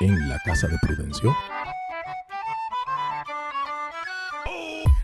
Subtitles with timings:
[0.00, 1.34] en la casa de Prudencio.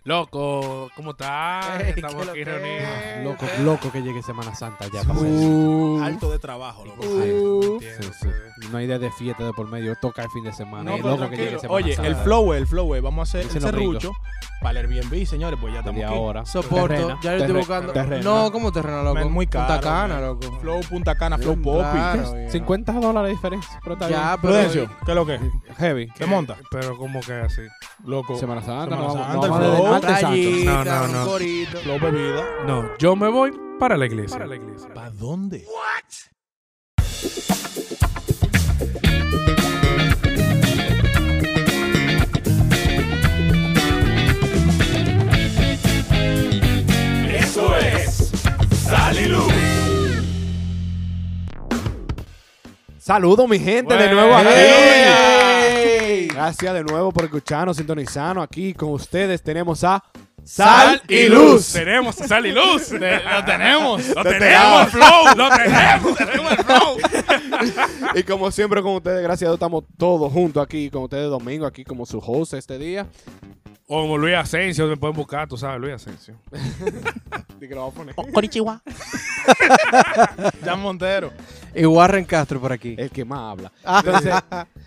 [0.04, 1.80] Loco, ¿cómo estás?
[1.82, 2.88] Ey, Estamos ¿qué lo aquí que reunidos.
[3.04, 3.24] es?
[3.24, 5.02] Loco, loco que llegue Semana Santa ya.
[5.04, 7.02] para Uh, Alto de trabajo, loco.
[7.02, 8.10] Sí, sí.
[8.20, 8.28] sí.
[8.70, 9.94] No hay idea de fiesta de por medio.
[9.96, 10.84] Toca el fin de semana.
[10.90, 11.60] No, y pero loco que llegue tranquilo.
[11.60, 12.08] Semana Oye, Santa.
[12.10, 14.12] el flow, el flow, vamos a hacer el serrucho
[14.60, 16.14] para el Airbnb, señores, pues ya estamos de aquí.
[16.14, 16.44] ahora.
[16.44, 17.18] Soporto.
[17.22, 17.92] Ya yo estoy buscando.
[17.92, 18.22] terrena.
[18.22, 19.14] No, ¿cómo terreno, loco?
[19.14, 20.22] Man, muy caro, Punta Cana, man.
[20.24, 20.58] loco.
[20.60, 21.82] Flow Punta Cana, Flow Poppy.
[21.90, 22.50] Claro, ya.
[22.50, 23.80] 50 dólares de diferencia.
[23.82, 24.40] Pero está Ya, bien.
[24.42, 25.34] Prudencio, ¿qué es lo que?
[25.36, 25.40] es?
[25.78, 26.08] Heavy.
[26.14, 26.56] ¿Qué monta?
[26.70, 27.62] Pero como que así.
[28.04, 28.36] Loco.
[28.36, 28.96] Semana Santa.
[28.96, 30.64] Semana no Santa, no el flow.
[30.84, 31.80] No, no.
[31.80, 32.44] Flow bebida.
[32.66, 34.36] No, yo me voy para la iglesia.
[34.36, 34.92] Para la iglesia.
[34.92, 35.64] ¿Para dónde?
[47.34, 48.30] Eso es
[48.84, 49.52] Saliluz.
[52.98, 54.48] Saludos, mi gente, de nuevo aquí.
[56.28, 58.44] Gracias de nuevo por escucharnos, sintonizarnos.
[58.44, 60.02] Aquí con ustedes tenemos a
[60.44, 61.72] Sal y luz.
[61.72, 62.90] Tenemos sal y luz.
[62.92, 64.08] lo tenemos.
[64.08, 65.36] Lo tenemos, el flow.
[65.36, 66.16] Lo tenemos.
[66.16, 66.96] Tenemos el flow.
[68.14, 71.66] Y como siempre con ustedes, gracias a Dios, estamos todos juntos aquí con ustedes domingo,
[71.66, 73.06] aquí como su host este día.
[73.86, 76.36] O como Luis Asensio, me pueden buscar, tú sabes, Luis Asensio.
[77.62, 78.14] Y que lo vamos a poner.
[80.64, 81.30] Jan Montero.
[81.74, 82.94] Y Warren Castro por aquí.
[82.96, 83.72] El que más habla.
[83.84, 84.34] Entonces,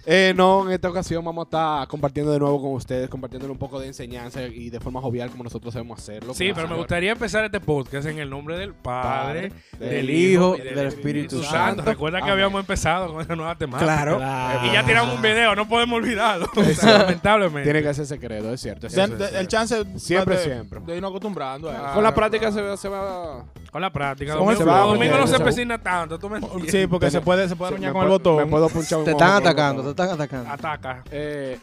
[0.05, 3.57] eh, no, en esta ocasión vamos a estar compartiendo de nuevo con ustedes, compartiéndole un
[3.57, 6.33] poco de enseñanza y de forma jovial como nosotros sabemos hacerlo.
[6.33, 10.09] Sí, pero me gustaría empezar este podcast en el nombre del Padre, Padre, del del
[10.09, 11.51] Hijo y del Espíritu Santo.
[11.53, 11.81] Santo.
[11.83, 12.33] Recuerda que Amén.
[12.33, 13.85] habíamos empezado con esa nueva temática.
[13.93, 14.17] Claro.
[14.17, 14.67] Claro.
[14.67, 16.47] Y ya tiramos un video, no podemos olvidarlo.
[16.83, 17.63] Lamentablemente.
[17.63, 18.87] Tiene que ser secreto, es cierto.
[18.87, 19.23] es De- cierto.
[19.25, 20.79] de- el chance Siempre, de, siempre.
[20.85, 21.93] de irnos acostumbrando a eso.
[21.93, 23.45] Con la práctica se, va- se va...
[23.71, 24.33] Con la práctica.
[24.37, 26.19] Con el Domingo, flow, domingo no se empecina tanto.
[26.19, 26.71] Tú me entiendes.
[26.71, 28.37] Sí, porque se puede, se puede se- con el botón.
[28.37, 30.49] Me puedo punchar un Te están atacando, están atacando.
[30.49, 31.03] Ataca.
[31.11, 31.57] Eh,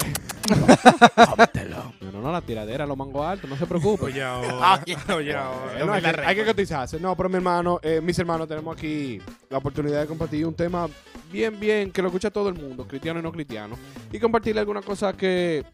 [2.13, 4.07] no, no, la tiradera, los mangos altos, no se preocupe.
[4.07, 4.83] Oye, ahora.
[5.15, 5.85] Oye, Eh, ahora.
[5.85, 6.99] no, hay, que, hay que cotizarse.
[7.01, 10.89] No, pero mi hermano, eh, mis hermanos, tenemos aquí la oportunidad de compartir un tema
[11.31, 13.77] bien, bien, que lo escucha todo el mundo, cristiano y no cristiano,
[14.11, 15.65] y compartirle alguna cosa que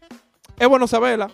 [0.59, 1.29] es bueno saberla,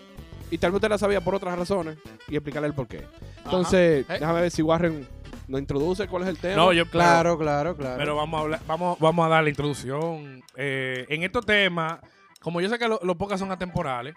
[0.49, 1.97] y tal vez usted la sabía por otras razones,
[2.27, 3.03] y explicarle el porqué.
[3.43, 4.15] Entonces, Ajá.
[4.15, 4.19] Eh.
[4.19, 5.07] déjame ver si Warren
[5.47, 6.55] nos introduce cuál es el tema.
[6.55, 7.97] No, yo Claro, claro, claro.
[7.97, 10.43] Pero vamos a hablar, vamos, vamos a dar la introducción.
[10.55, 11.99] Eh, en estos temas,
[12.41, 14.15] como yo sé que lo- los podcasts son atemporales,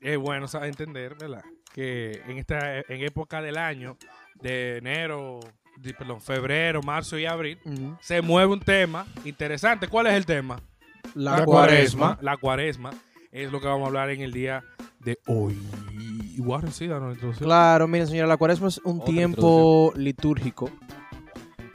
[0.00, 1.44] es bueno entender, ¿verdad?
[1.72, 3.96] Que en esta en época del año,
[4.34, 5.40] de enero,
[5.76, 7.58] de- perdón, febrero, marzo y abril,
[8.00, 9.88] se mueve un tema interesante.
[9.88, 10.60] ¿Cuál es el tema?
[11.14, 12.18] La, cuaresma.
[12.20, 12.90] La cuaresma
[13.30, 14.62] es lo que vamos a hablar en el día
[15.00, 15.58] de hoy.
[16.40, 17.46] Warren, sí, danos la introducción.
[17.46, 20.70] Claro, miren, señora, la cuaresma es un Otra tiempo litúrgico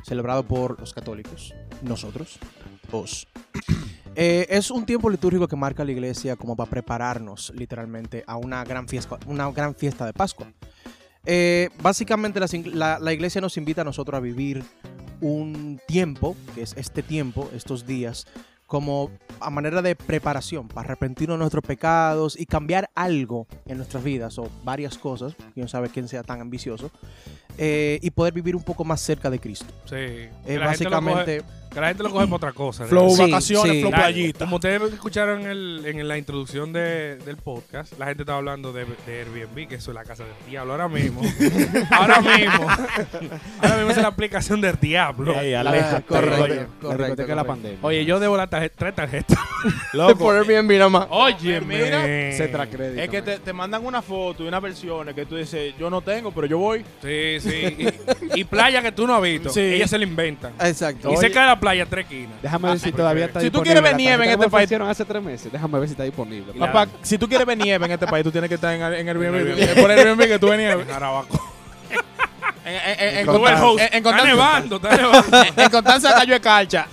[0.03, 2.39] celebrado por los católicos, nosotros,
[2.91, 3.27] os.
[4.19, 8.63] Eh, es un tiempo litúrgico que marca la iglesia como para prepararnos literalmente a una
[8.63, 10.51] gran fiesta, una gran fiesta de Pascua.
[11.23, 12.39] Eh, básicamente
[12.73, 14.63] la, la iglesia nos invita a nosotros a vivir
[15.21, 18.25] un tiempo, que es este tiempo, estos días,
[18.67, 24.03] como a manera de preparación para arrepentirnos de nuestros pecados y cambiar algo en nuestras
[24.03, 26.91] vidas o varias cosas, quién sabe quién sea tan ambicioso,
[27.57, 29.65] eh, y poder vivir un poco más cerca de Cristo.
[29.85, 29.95] Sí.
[29.95, 31.41] Eh, Que coge- básicamente,
[31.73, 32.85] que la gente lo coge por otra cosa.
[32.85, 33.79] Flow Sí, vacaciones, sí.
[33.81, 34.39] flow La- playita.
[34.45, 38.71] Como ustedes escucharon en, el- en la introducción de- del podcast, la gente estaba hablando
[38.73, 40.71] de, de Airbnb, que eso es la casa del diablo.
[40.73, 41.21] Ahora mismo,
[41.91, 42.67] ahora mismo,
[43.61, 45.33] ahora mismo es la aplicación del diablo.
[45.35, 46.55] Ah, correcto, oye.
[46.55, 47.45] La correcto, discoteca de la correcto.
[47.47, 47.79] pandemia.
[47.81, 49.37] Oye, yo debo la tarjeta, tres tarjetas.
[49.93, 51.07] Loco, por Airbnb nada más.
[51.09, 53.01] Oye, Mira, Se crédito.
[53.01, 56.01] es que te, te mandan una foto y unas versiones que tú dices, yo no
[56.01, 56.83] tengo, pero yo voy.
[57.01, 57.46] Sí, sí.
[57.53, 57.93] Y,
[58.41, 59.61] y playa que tú no has visto, Sí.
[59.61, 60.53] ella se la inventan.
[60.59, 61.09] Exacto.
[61.09, 61.21] Y Oye.
[61.21, 62.41] cerca de la playa, tres esquinas.
[62.41, 63.65] Déjame ver si todavía está Si tú disponible.
[63.73, 65.51] quieres ver la nieve en tarjeta este que me país- ofrecieron hace tres meses.
[65.51, 66.51] Déjame ver si está disponible.
[66.55, 68.73] Y la- Papá, si tú quieres ver nieve en este país, tú tienes que estar
[68.73, 69.35] en, en Airbnb.
[69.35, 69.59] Airbnb.
[69.59, 70.85] Es por Airbnb que tú ves nieve.
[70.85, 71.53] Jarabaco.
[72.65, 73.79] En, en, en, en, Tú Tú el host.
[73.79, 75.37] en- en Está Constanza- nevando, está nevando.
[75.55, 76.87] en Constanza cayó de calcha.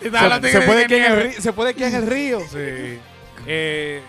[0.00, 2.40] Se, se puede que en el río, se puede que en el río.
[2.50, 2.98] Sí.
[3.46, 4.02] Eh,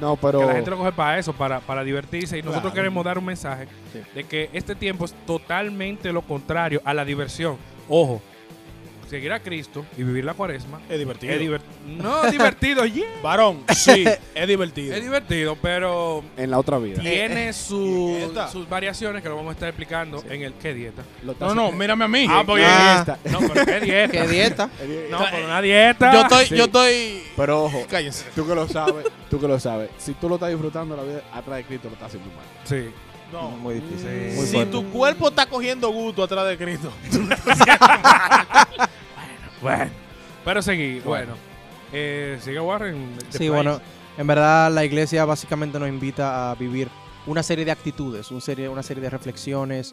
[0.00, 2.38] No, pero Que la gente lo coge para eso, para, para divertirse.
[2.38, 2.74] Y nosotros Claro.
[2.74, 4.00] queremos dar un mensaje Sí.
[4.14, 7.56] de que este tiempo es totalmente lo contrario a la diversión.
[7.88, 8.20] Ojo,
[9.08, 11.32] seguir a Cristo y vivir la cuaresma Es divertido.
[11.32, 11.72] es divertido.
[11.86, 13.06] No divertido, yeah.
[13.22, 14.94] Varón, sí, es divertido.
[14.94, 17.00] Es divertido, pero en la otra vida.
[17.00, 18.48] tiene su- dieta.
[18.48, 21.02] sus variaciones que lo vamos a estar explicando en el ¿qué dieta?
[21.22, 22.26] Lo No, no, haciendo- mírame a mí.
[22.28, 23.16] Ah, porque Ah.
[23.30, 24.12] no, pero ¿qué dieta?
[24.12, 24.70] ¿Qué dieta?
[25.10, 26.12] No, pero una dieta.
[26.12, 26.56] yo estoy, Sí.
[26.56, 27.22] yo estoy.
[27.36, 28.24] Pero ojo, Cállense.
[28.34, 29.90] tú que lo sabes, tú que lo sabes.
[29.98, 32.44] Si tú lo estás disfrutando la vida atrás de Cristo, lo estás haciendo mal.
[32.64, 32.90] Sí.
[33.32, 33.50] No.
[33.50, 33.98] Muy difícil.
[33.98, 34.36] Sí.
[34.36, 34.72] Muy si fuerte.
[34.72, 36.90] tu cuerpo está cogiendo gusto atrás de Cristo.
[39.62, 39.90] Bueno,
[40.44, 41.02] pero seguir.
[41.02, 41.34] Bueno,
[41.92, 43.14] Eh, sigue Warren.
[43.30, 43.50] Sí, Place.
[43.50, 43.80] bueno,
[44.18, 46.88] en verdad la iglesia básicamente nos invita a vivir
[47.26, 49.92] una serie de actitudes, un serie, una serie de reflexiones,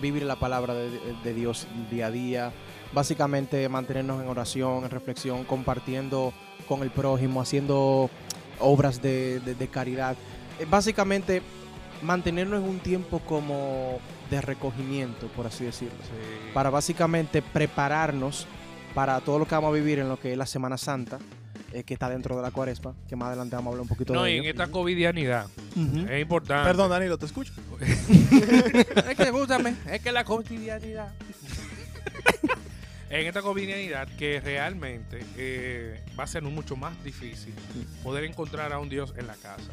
[0.00, 0.88] vivir la palabra de,
[1.24, 2.52] de Dios día a día,
[2.92, 6.32] básicamente mantenernos en oración, en reflexión, compartiendo
[6.68, 8.08] con el prójimo, haciendo
[8.60, 10.16] obras de, de- de caridad.
[10.60, 11.42] Eh, Básicamente
[12.02, 13.98] mantenernos en un tiempo como
[14.30, 16.50] de recogimiento, por así decirlo Sí.
[16.54, 18.46] para básicamente prepararnos
[18.94, 21.18] para todo lo que vamos a vivir en lo que es la Semana Santa,
[21.72, 24.12] eh, que está dentro de la cuaresma, que más adelante vamos a hablar un poquito
[24.12, 25.46] No, de y en esta covidianidad
[26.10, 26.68] es importante.
[26.68, 27.52] Perdón, Danilo, ¿te escucho?
[27.80, 31.12] es que escúchame, es que la cotidianidad.
[33.10, 37.54] en esta covidianidad que realmente eh, va a ser mucho más difícil
[38.02, 39.70] poder encontrar a un Dios en la casa.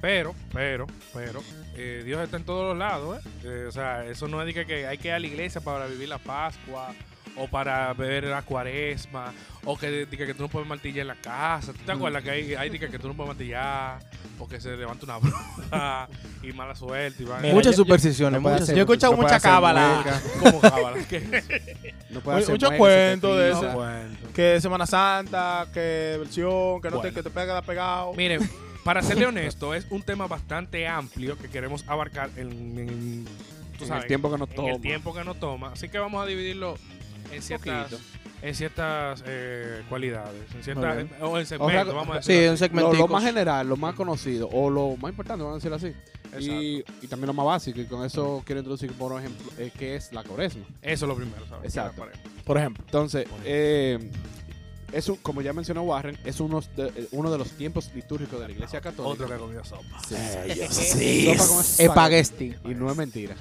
[0.00, 1.42] Pero, pero, pero,
[1.76, 3.28] eh, Dios está en todos los lados, ¿eh?
[3.44, 6.08] Eh, O sea, eso no es que hay que ir a la iglesia para vivir
[6.08, 6.94] la Pascua
[7.40, 9.32] o para beber la cuaresma
[9.64, 11.72] o que, de que, tú no puedes martillar en la casa.
[11.72, 13.98] ¿Tú te acuerdas que hay, hay de que, tú no puedes martillar
[14.38, 16.08] o que se levanta una bruja
[16.42, 17.22] y mala suerte?
[17.22, 19.40] Y van- Mira, Muchas yo- supersticiones, no puede muchas hacer- Yo he escuchado no mucha
[19.40, 20.04] cábala.
[20.40, 20.96] ¿Cómo cábala?
[22.48, 23.84] Muchos cuentos de te eso.
[24.34, 27.14] Que Semana Santa, que versión, que no te, Bueno.
[27.14, 28.12] que te pega pegado.
[28.14, 28.48] Miren,
[28.84, 32.48] para serle honesto, es un tema bastante amplio que queremos abarcar en,
[32.78, 33.24] en-
[33.78, 34.70] tú En sabes, el tiempo que nos en toma.
[34.72, 35.72] el tiempo que nos toma.
[35.72, 36.76] Así que vamos a dividirlo
[37.32, 37.92] en ciertas,
[38.42, 41.10] en ciertas eh, cualidades, en ciertas, bien.
[41.20, 42.64] o en segmentos, vamos a Sí, decirlo un así.
[42.64, 42.92] segmento.
[42.92, 45.94] Lo, lo más general, lo más conocido o lo más importante, vamos a decirlo así.
[46.44, 49.96] Y, y también lo más básico, y con eso quiero introducir, por ejemplo, eh, qué
[49.96, 50.64] es la cuaresma.
[50.80, 51.64] Eso es lo primero, ¿sabes?
[51.64, 52.06] Exacto.
[52.44, 52.84] Por ejemplo.
[52.86, 54.10] Entonces, eh,
[54.92, 58.38] es un- como ya mencionó Warren, es uno de, eh, uno de los tiempos litúrgicos
[58.40, 59.24] de la Iglesia Católica.
[59.24, 60.00] Otro que comió sopa.
[60.08, 61.26] Sí.
[61.36, 62.54] Sopa con Espagueti.
[62.64, 63.34] Y no es mentira,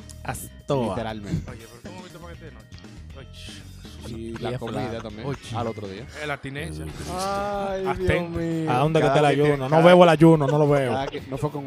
[0.68, 1.52] literalmente.
[1.52, 3.62] Oye, pero ¿cómo viste paquete de noche?
[4.08, 6.06] Y Y la comida también, al otro día.
[6.18, 6.86] Oye, la abstinencia.
[7.18, 7.84] Ay,
[8.30, 8.72] mío.
[8.72, 9.70] ¿A dónde que está el ayuno?
[9.70, 10.96] No veo el ayuno, no lo veo.
[11.30, 11.66] no fue con...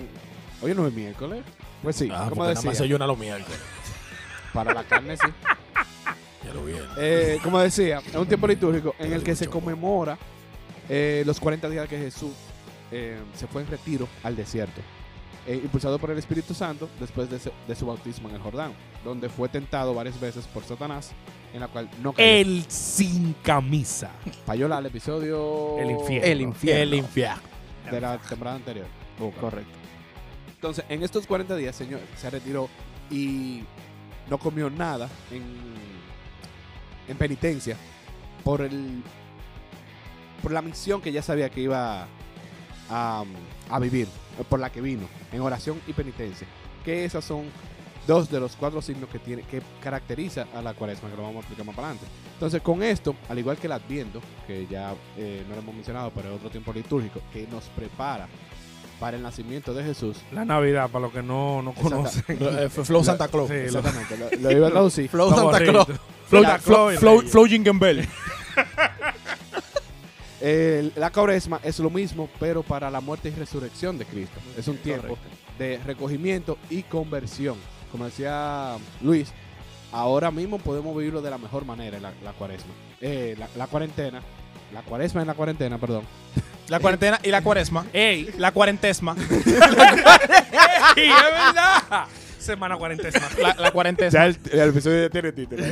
[0.62, 1.42] Hoy no es miércoles.
[1.82, 3.58] Pues sí, Ah, como porque nada más se decía, ayuna los miércoles.
[4.52, 5.26] para la carne sí.
[6.46, 6.74] Ya lo vi.
[6.98, 10.16] Eh, como decía, es un tiempo litúrgico en el que se conmemora
[10.88, 12.30] eh, los 40 días que Jesús
[12.92, 14.80] eh, se fue en retiro al desierto,
[15.46, 18.72] eh, impulsado por el Espíritu Santo después de, se- de su bautismo en el Jordán,
[19.04, 21.12] donde fue tentado varias veces por Satanás,
[21.52, 22.28] en la cual no cayó.
[22.28, 24.10] El sin camisa.
[24.46, 26.28] Payola al episodio El infierno.
[26.28, 26.82] El infierno.
[26.82, 27.42] El infierno.
[27.90, 28.86] de la temporada anterior.
[29.40, 29.72] Correcto.
[30.54, 32.68] Entonces, en estos 40 días, señor, se retiró
[33.10, 33.62] y
[34.30, 35.42] no comió nada en,
[37.08, 37.76] en penitencia
[38.44, 39.02] por el
[40.42, 42.06] por la misión que ya sabía que iba
[42.90, 43.24] a,
[43.70, 44.08] a vivir,
[44.48, 46.48] por la que vino, en oración y penitencia.
[46.84, 47.44] Que esas son
[48.06, 51.36] dos de los cuatro signos que tiene que caracteriza a la cuaresma, que lo vamos
[51.36, 52.10] a explicar más para adelante.
[52.34, 56.10] Entonces, con esto, al igual que el Adviento, que ya eh, no lo hemos mencionado,
[56.14, 58.28] pero es otro tiempo litúrgico, que nos prepara
[58.98, 60.18] para el nacimiento de Jesús.
[60.32, 61.90] La Navidad, para los que no, no Exacto.
[61.90, 62.24] conocen.
[62.40, 63.48] Eh, Flow Santa Claus.
[63.48, 65.08] Sí, Exactamente, lo, lo iba a traducir.
[65.08, 65.88] Flow Santa Claus.
[67.30, 68.08] Flow, Jingle.
[70.44, 74.40] Eh, la cuaresma es lo mismo, pero para la muerte y resurrección de Cristo.
[74.58, 75.16] Es un tiempo
[75.56, 77.56] de recogimiento y conversión.
[77.92, 79.28] Como decía Luis,
[79.92, 82.72] ahora mismo podemos vivirlo de la mejor manera, la, la cuaresma.
[83.00, 84.20] Eh, la, la cuarentena.
[84.72, 86.04] La cuaresma en la cuarentena, perdón.
[86.68, 87.84] La cuarentena y la cuaresma.
[87.92, 88.30] ¡Ey!
[88.38, 89.14] La cuarentesma.
[90.96, 92.06] ¡Ey, es verdad!
[92.42, 93.20] Semana cuarentesma.
[93.40, 94.18] La, la cuarentesma.
[94.20, 95.62] Ya el, el episodio ya tiene título.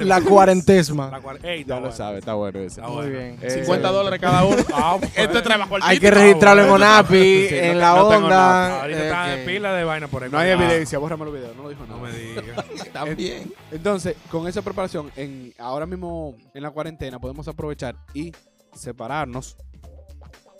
[0.00, 1.10] La cuarentesma.
[1.10, 2.80] La cuar- ¡Ey, ya está lo sabe, está bueno ese.
[2.80, 3.10] Está Muy bueno.
[3.18, 3.38] bien.
[3.42, 4.56] Eh, 50 dólares cada uno.
[4.74, 5.12] Ah, pues.
[5.16, 8.80] Esto es trabajo Hay que registrarlo en ONAPI, Sí, en no- la no onda.
[8.82, 9.04] Ahorita eh,
[9.40, 10.30] está pila de vaina por ahí.
[10.30, 12.08] No hay evidencia, bórrame los videos, no lo dijo No nada.
[12.10, 12.44] me digas.
[12.92, 13.52] También.
[13.70, 18.32] Entonces, con esa preparación, en, ahora mismo en la cuarentena podemos aprovechar y
[18.74, 19.56] separarnos,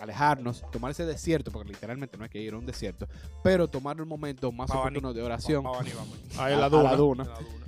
[0.04, 3.06] alejarnos, tomar ese desierto, porque literalmente no hay que ir a un desierto,
[3.42, 6.38] pero tomar un momento más Pa' oportuno de oración, Vamos, vamos, vamos.
[6.38, 6.82] Ahí a- la a duna.
[6.90, 7.66] la duna, La duna.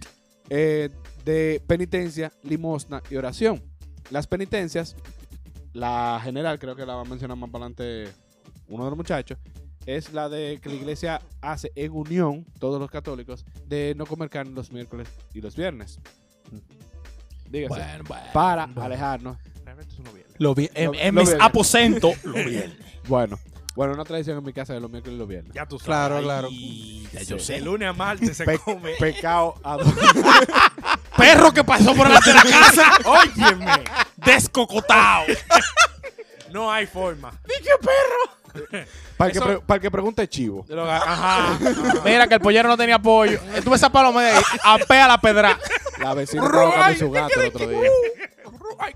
[0.50, 0.90] eh,
[1.24, 3.62] de penitencia, limosna y oración.
[4.10, 4.94] Las penitencias,
[5.72, 8.12] la general, creo que la va a mencionar más para adelante
[8.68, 9.38] uno de los muchachos,
[9.84, 14.28] es la de que la iglesia hace en unión, todos los católicos, de no comer
[14.30, 16.00] carne los miércoles y los viernes.
[17.48, 17.68] Dígase.
[17.80, 18.24] Bueno, bueno.
[18.32, 18.82] para Bueno.
[18.82, 19.36] alejarnos.
[20.38, 22.14] Lo vi en, Lo- en lo mis aposentos.
[22.24, 22.34] Lo.
[23.08, 23.38] Bueno,
[23.74, 25.52] bueno, una tradición en mi casa de los miércoles y los viernes.
[25.54, 25.86] Ya tú sabes.
[25.86, 26.48] Claro, claro.
[26.50, 27.60] Y ya yo sé.
[27.60, 28.92] lunes a martes se Pe- come.
[28.98, 29.76] Pecado a
[31.16, 32.92] Perro que pasó por delante de la casa.
[33.04, 33.84] Óyeme.
[34.16, 35.24] Descocotado.
[36.52, 37.32] No hay forma.
[39.16, 40.64] para, el que Eso- pre- para el que pregunte chivo.
[40.68, 41.52] De lo- Ajá.
[41.52, 41.58] ajá.
[42.04, 43.38] Mira que el pollero no tenía pollo.
[43.64, 44.42] Tú ves esa paloma de ahí.
[44.64, 45.58] Apea la pedra.
[46.00, 47.90] La vecina estaba buscando su gato el otro día.
[48.78, 48.94] Ay.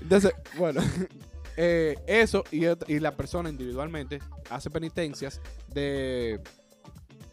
[0.00, 0.80] Entonces, bueno,
[1.56, 4.20] eh, eso y, la persona individualmente
[4.50, 6.40] hace penitencias de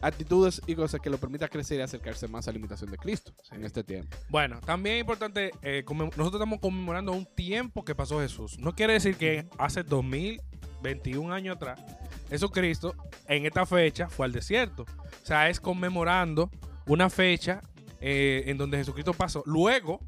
[0.02, 3.34] actitudes y cosas que lo permita crecer y acercarse más a la imitación de Cristo
[3.52, 4.16] en este tiempo.
[4.30, 8.60] Bueno, también es importante, eh, nosotros estamos conmemorando un tiempo que pasó Jesús.
[8.60, 11.80] No quiere decir que hace 2021 años atrás,
[12.30, 12.96] Jesucristo
[13.28, 14.84] en esta fecha fue al desierto.
[14.84, 16.50] O sea, es conmemorando
[16.86, 17.62] una fecha
[18.02, 20.02] eh, en donde Jesucristo pasó luego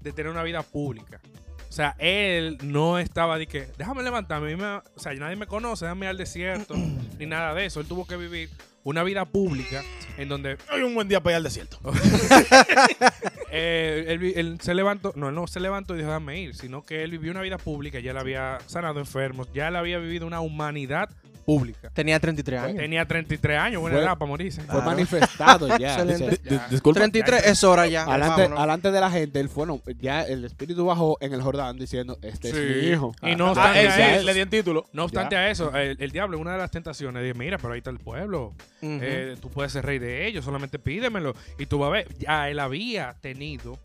[0.00, 1.20] de tener una vida pública.
[1.68, 5.84] O sea, él no estaba de que, déjame levantarme, me- o sea, nadie me conoce,
[5.84, 6.74] déjame ir al desierto,
[7.18, 7.80] ni nada de eso.
[7.80, 8.50] Él tuvo que vivir
[8.82, 9.82] una vida pública
[10.16, 11.78] en donde Hoy un buen día para ir al desierto.
[13.52, 17.02] eh, él, se levantó, no, él no se levantó y dijo, déjame ir, sino que
[17.02, 20.40] él vivió una vida pública, ya él había sanado enfermos, ya él había vivido una
[20.40, 21.10] humanidad
[21.50, 21.90] pública.
[21.90, 22.76] Tenía 33 años.
[22.76, 24.60] Tenía 33 años, buena Fue- edad para morirse.
[24.62, 25.94] Fue manifestado ya.
[26.00, 26.30] Excelente.
[26.44, 27.00] Dice, Di- Disculpa.
[27.00, 28.04] 33 es hora ya.
[28.04, 28.60] Alante, Vámonos.
[28.62, 32.18] alante de la gente, él fue, no, ya el espíritu bajó en el Jordán diciendo,
[32.22, 33.12] este es mi hijo.
[33.22, 34.86] Y no Ah, obstante, él, a le di el título.
[34.92, 37.72] no obstante a eso, el, el diablo en una de las tentaciones dice, mira, pero
[37.72, 38.98] ahí está el pueblo, Ujú.
[39.02, 41.34] eh, tú puedes ser rey de ellos, solamente pídemelo.
[41.58, 43.78] Y tú vas a ver, ya él había tenido,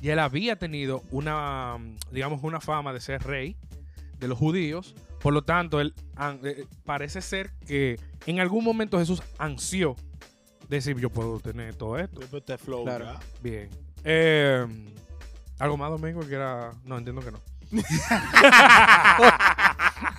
[0.00, 3.56] ya él había tenido una, mm, digamos, una fama de ser rey
[4.18, 4.94] de los judíos.
[5.22, 9.94] Por lo tanto, él an- eh, parece ser que en algún momento Jesús ansió
[10.68, 12.20] decir, yo puedo tener todo esto.
[12.36, 12.84] Este flow.
[12.84, 13.18] Claro.
[13.42, 13.68] Bien.
[14.04, 14.66] Eh,
[15.58, 16.20] ¿Algo más, Domingo?
[16.26, 16.72] Que era...
[16.84, 17.40] No, entiendo que no.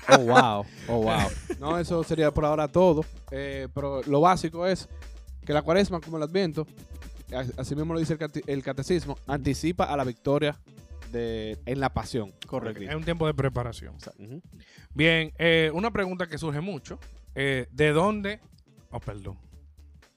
[0.10, 0.66] Oh, wow.
[0.88, 1.30] Oh, wow.
[1.60, 3.06] No, eso sería por ahora todo.
[3.32, 4.88] Eh, pero lo básico es
[5.46, 6.68] que la cuaresma, como el adviento,
[7.36, 10.58] as- así mismo lo dice el, cate- el catecismo, anticipa a la victoria
[11.14, 12.34] de, en la pasión.
[12.46, 12.84] Correcto.
[12.84, 13.96] Es un tiempo de preparación.
[14.94, 17.00] Bien, eh, una pregunta que surge mucho.
[17.36, 18.42] eh, ¿De dónde?
[18.92, 19.38] Oh, perdón.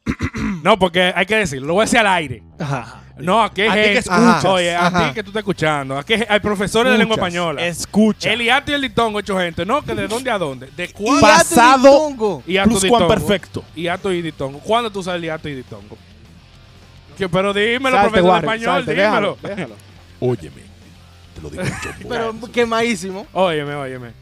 [0.62, 2.42] no, porque hay que decirlo, lo voy a decir al aire.
[2.58, 3.02] Ajá.
[3.18, 4.44] No, aquí hay A ti que escuchas.
[4.44, 5.96] Oye, a ti que tú estás escuchando.
[5.98, 7.64] Aquí hay profesores de lengua española.
[7.66, 8.30] Escucha.
[8.30, 9.64] El hiato y el ditongo, hecho gente.
[9.64, 10.68] No, que de dónde a dónde.
[10.76, 11.20] ¿De Y cuándo?
[11.22, 13.08] Pasado Plus y cuan ditongo.
[13.08, 13.64] perfecto.
[13.74, 14.58] Hiato y ditongo.
[14.60, 15.96] ¿Cuándo tú sabes el hiato y ditongo?
[17.16, 19.38] Que, pero dímelo, Salte, profesor de español, salte, dímelo.
[19.42, 19.74] déjalo, déjalo.
[20.20, 20.62] Óyeme,
[21.37, 21.71] te lo digo yo.
[22.09, 23.26] Pero quemadísimo.
[23.33, 24.12] Óyeme, óyeme.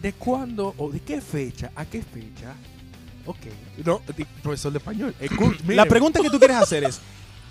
[0.00, 2.54] ¿De cuándo o de qué fecha a qué fecha?
[3.26, 3.38] Ok.
[3.84, 5.14] No, di- profesor de español.
[5.20, 5.86] Escu- La míreme.
[5.86, 7.00] pregunta que tú quieres hacer es: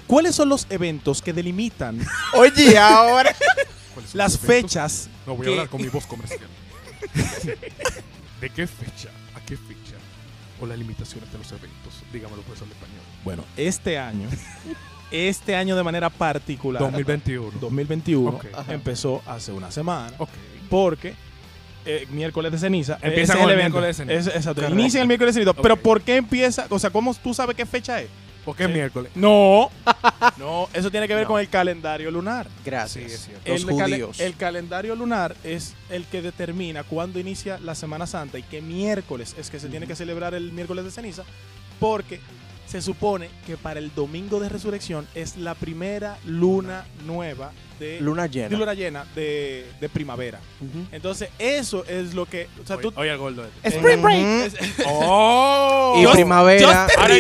[0.08, 2.00] ¿cuáles son los eventos que delimitan
[2.34, 3.34] Oye, ahora.
[3.94, 4.72] ¿Cuáles son las los eventos?
[4.72, 5.10] fechas?
[5.28, 6.50] No voy que- a hablar con mi voz comercial.
[8.42, 9.96] ¿De qué fecha a qué fecha?
[10.60, 12.04] O las limitaciones de los eventos.
[12.14, 13.02] Dígamelo, profesor de español.
[13.24, 14.28] Bueno, este año,
[15.12, 17.52] este año de manera particular, 2021.
[17.60, 18.46] 2021, Ok.
[18.70, 20.14] empezó hace una semana.
[20.70, 21.14] Porque
[21.86, 23.80] eh, miércoles de ceniza Empieza con el evento.
[23.80, 24.30] miércoles de ceniza.
[24.32, 25.62] Es- exacto, inicia el miércoles de ceniza.
[25.62, 25.76] Pero.
[25.78, 26.68] ¿por qué empieza?
[26.70, 28.08] O sea, ¿cómo tú sabes qué fecha es?
[28.46, 28.72] ¿Por qué Sí.
[28.74, 29.12] miércoles?
[29.14, 29.70] No,
[30.38, 31.30] no, eso tiene que ver No.
[31.30, 32.48] con el calendario lunar.
[32.66, 33.06] Gracias.
[33.12, 33.52] Sí, es cierto.
[33.52, 34.20] Los el, judíos.
[34.20, 39.36] el calendario lunar es el que determina cuándo inicia la Semana Santa y qué miércoles
[39.38, 41.24] es que se tiene que celebrar el miércoles de ceniza,
[41.80, 42.20] porque
[42.72, 48.24] se supone que para el domingo de resurrección es la primera luna nueva de Luna
[48.24, 48.58] de llena.
[48.58, 50.40] luna llena de, de primavera.
[50.62, 50.86] Ujú.
[50.92, 52.48] Entonces, eso es lo que.
[52.64, 52.94] O sea, Oye, tú.
[52.96, 53.70] oye, el gordo este.
[53.80, 54.20] Spring break.
[54.22, 54.46] Ujú.
[54.46, 54.56] Es-
[54.88, 55.96] ¡Oh!
[55.98, 56.88] Y primavera.
[56.98, 57.16] Ahora,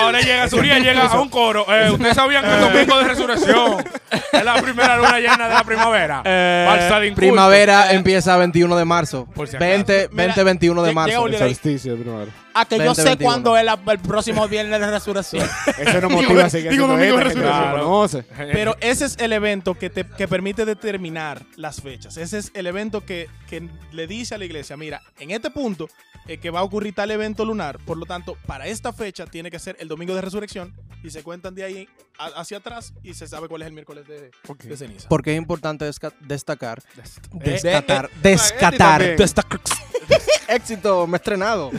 [0.00, 1.64] ahora llega Zuria, llega a un coro.
[1.68, 3.84] Eh, Ustedes sabían que el domingo de resurrección
[4.32, 6.22] es la primera luna llena de la primavera.
[6.24, 7.16] Eh, de.
[7.16, 9.26] Primavera empieza 21 de marzo.
[9.34, 9.70] Por si acaso.
[9.70, 11.26] 20, Mira, 20, 21 de llega marzo.
[11.26, 12.32] El solsticio de primavera.
[12.54, 13.28] A que yo 20, sé 21.
[13.28, 15.48] cuándo es la- el próximo viernes de resurrección.
[15.78, 17.70] Eso no motiva a seguir digo haciendo domingo que resurrección.
[17.72, 18.22] conoce.
[18.52, 22.16] Pero ese es el evento que, te, que permite determinar las fechas.
[22.16, 25.88] Ese es el evento que, que le dice a la iglesia, mira, en este punto
[26.26, 29.50] eh, que va a ocurrir tal evento lunar, por lo tanto, para esta fecha tiene
[29.50, 33.12] que ser el domingo de resurrección y se cuentan de ahí a- hacia atrás y
[33.14, 34.30] se sabe cuál es el miércoles de,
[34.62, 35.08] de ceniza.
[35.08, 36.82] Porque es importante desca- destacar.
[36.96, 37.02] Eh,
[37.50, 38.06] Descatar.
[38.06, 39.00] eh, descatar.
[39.00, 39.16] también.
[40.48, 41.70] Éxito, me he estrenado.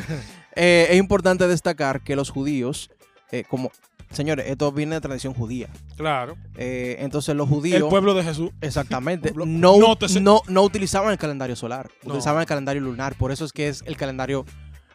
[0.55, 2.89] Eh, es importante destacar que los judíos,
[3.31, 3.71] eh, como.
[4.11, 5.67] Señores, esto viene de tradición judía.
[5.97, 6.37] Claro.
[6.55, 7.81] Eh, entonces los judíos.
[7.81, 8.51] el pueblo de Jesús.
[8.61, 9.33] Exactamente.
[9.35, 13.15] No, no te sé- no, no utilizaban el calendario solar, utilizaban el calendario lunar.
[13.15, 14.45] Por eso es que es el calendario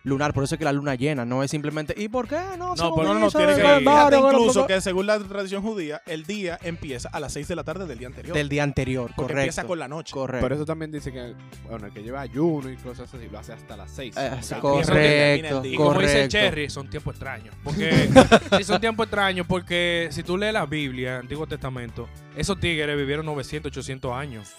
[0.04, 2.76] lunar, por eso es que la luna llena, no es simplemente ¿y por qué no?
[2.76, 5.62] se No, pero no, no, tiene que fíjate Bueno, incluso pues, que según la tradición
[5.62, 8.36] judía, el día empieza a las 6 de la tarde del día anterior.
[8.36, 9.40] del día anterior, porque correcto.
[9.40, 10.12] empieza con la noche.
[10.12, 10.44] Correcto.
[10.44, 11.34] Por eso también dice que,
[11.68, 14.16] bueno, el que lleva ayuno y cosas así, lo hace hasta las 6.
[14.16, 16.28] Eh, sea, correcto, correcto, Y como dice el.
[16.28, 17.54] Cherry, son tiempos extraños.
[17.62, 18.08] Porque
[18.58, 23.26] sí son tiempos extraños porque si tú lees la Biblia, Antiguo Testamento, esos tigres vivieron
[23.26, 24.54] 900, 800 años.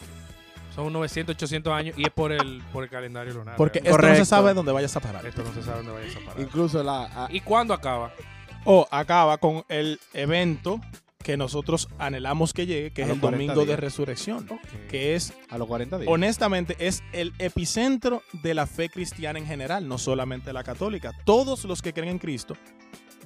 [0.84, 3.56] Son 900, 800 años y es por el, por el calendario lunar.
[3.56, 3.84] Porque ¿eh?
[3.86, 5.26] esto no se sabe dónde vayas a parar.
[5.26, 6.42] Esto no se sabe dónde vayas a parar.
[6.42, 7.26] Incluso la...
[7.26, 8.14] a- ¿Y cuándo acaba?
[8.66, 10.80] O acaba con el evento
[11.24, 13.80] que nosotros anhelamos que llegue, que A es los el 40 domingo de días.
[13.80, 14.48] resurrección,
[14.90, 16.10] que es A los 40 días.
[16.12, 21.12] honestamente es el epicentro de la fe cristiana en general, no solamente la católica.
[21.26, 22.56] Todos los que creen en Cristo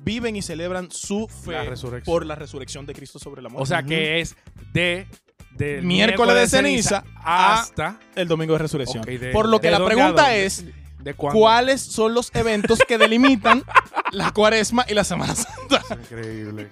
[0.01, 2.13] viven y celebran su fe resurrección.
[2.13, 3.63] por la resurrección de Cristo sobre la muerte.
[3.63, 4.35] O sea que es
[4.73, 5.07] de,
[5.55, 9.03] del Miércoles de ceniza hasta el domingo de resurrección.
[9.03, 10.65] De- por lo que ¿de la pregunta es
[10.99, 13.63] de cuáles son los eventos que delimitan
[14.11, 15.81] la cuaresma y la Semana Santa.
[15.89, 16.69] Es increíble,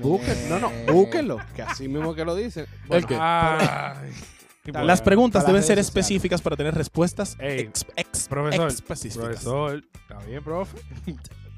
[0.00, 1.38] busquen- no, no, búsquenlo.
[1.54, 2.66] Que así mismo que lo dicen.
[2.90, 3.06] ¿El.
[4.86, 9.24] Las preguntas deben ser específicas para tener respuestas Ey, ex- ex- profesor, específicas.
[9.26, 10.76] Profesor, ¿está bien, profe?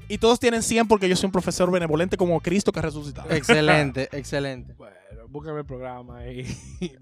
[0.07, 3.29] Y todos tienen 100 porque yo soy un profesor benevolente como Cristo que ha resucitado.
[3.31, 4.73] Excelente, excelente.
[4.77, 4.95] Bueno,
[5.31, 6.45] búscame el programa y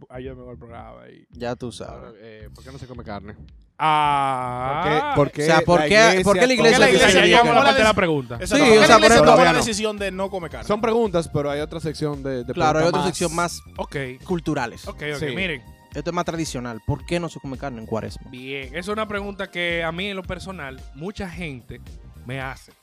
[0.09, 1.09] ayúdame con el programa.
[1.09, 1.25] Y...
[1.31, 2.13] Ya tú sabes.
[2.19, 3.35] eh, ¿Por qué no se come carne?
[3.81, 7.53] Ah, ¿Por qué, o sea, ¿por qué- por qué la iglesia la Ya iglesia la
[7.53, 8.35] la parte de la dec- pregunta.
[8.35, 8.55] Exacto.
[8.57, 10.67] Sí, ¿Por qué o sea, la por iglesia ejemplo- la decisión de no comer carne.
[10.67, 13.95] Son preguntas, pero hay otra sección de, de Claro, hay otra sección más Ok,
[14.25, 14.85] culturales.
[14.87, 15.19] ok, ok.
[15.19, 15.25] Sí.
[15.35, 15.63] Miren,
[15.95, 16.81] Esto es más tradicional.
[16.85, 18.29] ¿Por qué no se come carne en cuaresma?
[18.29, 18.67] bien.
[18.69, 21.79] Esa es una pregunta que a mí en lo personal, mucha gente
[22.25, 22.73] me hace.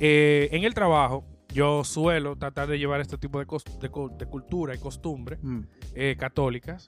[0.00, 5.38] Eh, en el trabajo, yo suelo tratar de llevar este tipo de, cultura y costumbre
[5.42, 5.60] Mm.
[5.94, 6.86] eh, católicas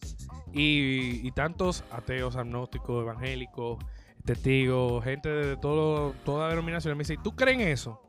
[0.53, 3.79] y, y tantos ateos, agnósticos, evangélicos,
[4.25, 8.03] testigos, gente de todo, toda denominación me dice, ¿tú crees en eso?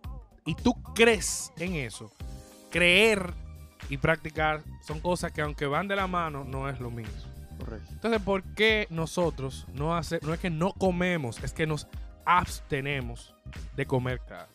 [0.46, 2.12] ¿Y tú crees en eso?
[2.70, 3.34] Creer
[3.90, 7.14] y practicar son cosas que aunque van de la mano, no es lo mismo.
[7.60, 7.90] Correcto.
[7.92, 11.88] Entonces, ¿por qué nosotros no hace, no es que no comemos, es que nos
[12.26, 13.36] abstenemos
[13.76, 14.54] de comer carne?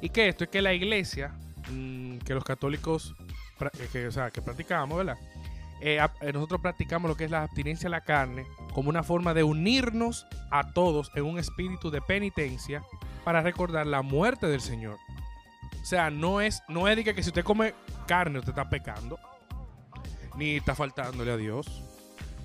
[0.00, 1.32] Y que esto es que la iglesia,
[1.70, 3.14] mm, que los católicos,
[3.60, 5.18] eh, que, o sea, que practicamos, ¿verdad?
[5.80, 9.32] Eh, eh, nosotros practicamos lo que es la abstinencia a la carne como una forma
[9.32, 12.82] de unirnos a todos en un espíritu de penitencia
[13.24, 14.98] para recordar la muerte del Señor.
[15.80, 17.74] O sea, no es, no es de que si usted come
[18.06, 19.18] carne usted está pecando,
[20.36, 21.82] ni está faltándole a Dios,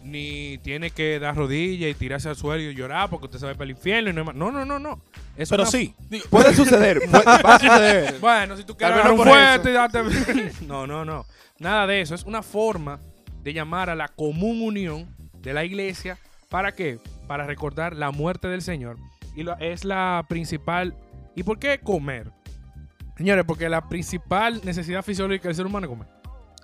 [0.03, 3.53] ni tiene que dar rodillas y tirarse al suelo y llorar porque usted se va
[3.53, 4.10] para el infierno.
[4.10, 4.36] Y no, hay más.
[4.36, 5.01] no, no, no, no.
[5.37, 5.96] Es Pero una- sí.
[6.09, 8.20] digo, Puede suceder, puede- va a suceder.
[8.20, 10.03] Bueno, si tú quieres no un por fuerte y darte...
[10.68, 11.25] No, no, no.
[11.59, 12.13] Nada de eso.
[12.16, 13.00] Es una forma
[13.42, 15.07] de llamar a la común unión
[15.42, 16.18] de la iglesia.
[16.50, 17.00] ¿Para qué?
[17.27, 18.98] Para recordar la muerte del Señor.
[19.35, 20.96] Y lo- es la principal...
[21.35, 22.31] ¿Y por qué comer?
[23.18, 26.07] Señores, porque la principal necesidad fisiológica del ser humano es comer.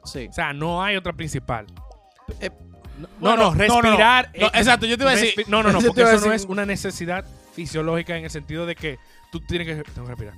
[0.03, 0.27] Sí.
[0.29, 1.65] O sea, no hay otra principal.
[2.39, 2.49] Eh,
[2.99, 3.81] no, no, no, no, no.
[3.81, 4.31] respirar.
[4.39, 6.65] No, exacto, yo te iba a decir- No, no, no, porque eso no es una
[6.65, 8.99] necesidad fisiológica en el sentido de que
[9.31, 10.33] tú tienes que, tengo que respirar.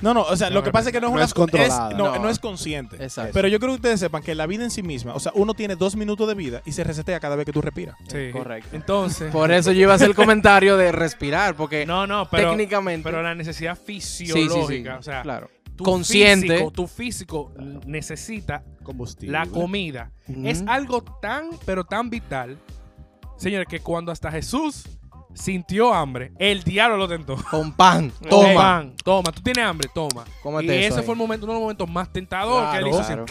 [0.00, 1.34] No, no, o sea, No, lo que pasa es que no es no una es
[1.34, 1.90] controlada.
[1.90, 2.18] no, No.
[2.22, 2.96] no es consciente.
[3.02, 3.30] Exacto.
[3.34, 5.54] Pero yo creo que ustedes sepan que la vida en sí misma, o sea, uno
[5.54, 7.94] tiene dos minutos de vida y se resetea cada vez que tú respiras.
[8.08, 8.30] Sí.
[8.32, 8.70] correcto.
[8.74, 12.50] Entonces, Por eso yo iba a hacer el comentario de respirar, porque no, no, pero,
[12.50, 13.04] técnicamente.
[13.08, 15.48] pero la necesidad sí, sí, fisiológica, sí, o sea, claro.
[15.82, 16.48] Tu consciente.
[16.48, 17.52] físico, tu físico
[17.86, 19.32] necesita Combustible.
[19.38, 20.10] la comida.
[20.44, 22.58] Es algo tan, pero tan vital,
[23.36, 24.84] señores, que cuando hasta Jesús
[25.34, 27.36] sintió hambre, el diablo lo tentó.
[27.50, 28.10] Con pan.
[28.28, 28.54] Toma, Toma.
[28.54, 30.24] pan, toma, tú tienes hambre, toma.
[30.42, 31.04] Cómete y eso ese ahí.
[31.06, 32.98] fue el momento, uno de los momentos más tentadores que él hizo.
[33.04, 33.24] Claro.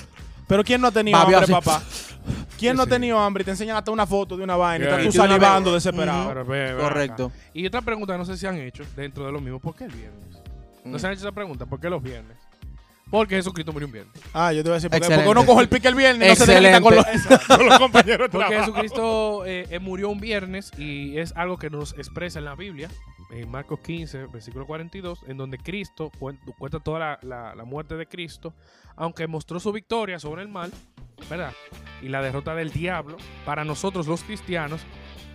[0.47, 1.51] Pero ¿quién no ha tenido hambre, así.
[1.51, 1.81] papá?
[2.59, 2.91] ¿Quién no ha Sí.
[2.91, 5.73] tenido hambre y te enseñan hasta una foto de una vaina y estás tú salivando
[5.73, 6.45] desesperado?
[6.79, 7.31] Correcto.
[7.53, 9.91] Y otra pregunta, no sé si han hecho dentro de lo mismo, ¿por qué el
[9.91, 10.40] viernes?
[10.85, 11.65] ¿No se han hecho esa pregunta?
[11.65, 12.37] ¿Por qué los viernes?
[13.09, 14.13] Porque Jesucristo murió un viernes.
[14.33, 15.25] Ah, yo te voy a decir, porque, Excelente.
[15.25, 17.05] porque uno coge el pique el viernes y no se delimita con los,
[17.47, 18.71] con los compañeros de Porque trabajo.
[18.71, 22.89] Jesucristo eh, eh, murió un viernes y es algo que nos expresa en la Biblia,
[23.33, 27.95] en Marcos 15, versículo 42, en donde Cristo cuen- cuenta toda la, la- la muerte
[27.95, 28.53] de Cristo,
[28.95, 30.71] aunque mostró su victoria sobre el mal,
[31.29, 31.51] ¿verdad?
[32.01, 34.79] Y la derrota del diablo, para nosotros los cristianos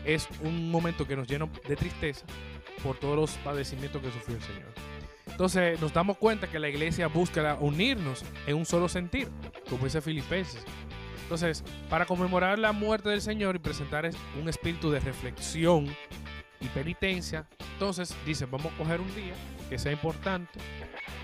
[0.07, 2.25] es un momento que nos llena de tristeza
[2.83, 4.73] por todos los padecimientos que sufrió el Señor.
[5.27, 9.29] Entonces nos damos cuenta que la iglesia busca unirnos en un solo sentir,
[9.69, 10.65] como dice Filipenses.
[11.23, 15.87] Entonces, para conmemorar la muerte del Señor y presentar es- un espíritu de reflexión
[16.61, 19.35] y penitencia, entonces dicen, vamos a coger un día
[19.69, 20.61] que sea importante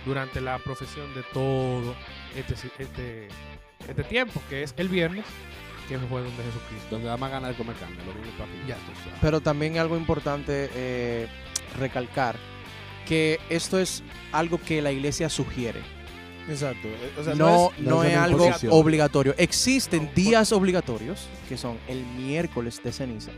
[0.05, 1.95] durante la profesión de todo
[2.37, 3.29] este, este,
[3.89, 5.25] este tiempo, que es el viernes,
[5.89, 6.89] que fue donde Jesucristo.
[6.91, 7.97] Donde da más ganas de comer carne.
[8.05, 8.51] Lo mismo papi.
[8.67, 9.19] Ya tú sabes.
[9.21, 11.29] Pero también algo importante eh,
[11.79, 12.35] recalcar
[13.13, 15.81] que esto es algo que la iglesia sugiere.
[16.49, 16.89] Exacto.
[16.89, 18.73] eh, O sea, no, es- no es algo imposición.
[18.75, 19.35] obligatorio.
[19.37, 23.31] Existen No, días obligatorios que son el miércoles de ceniza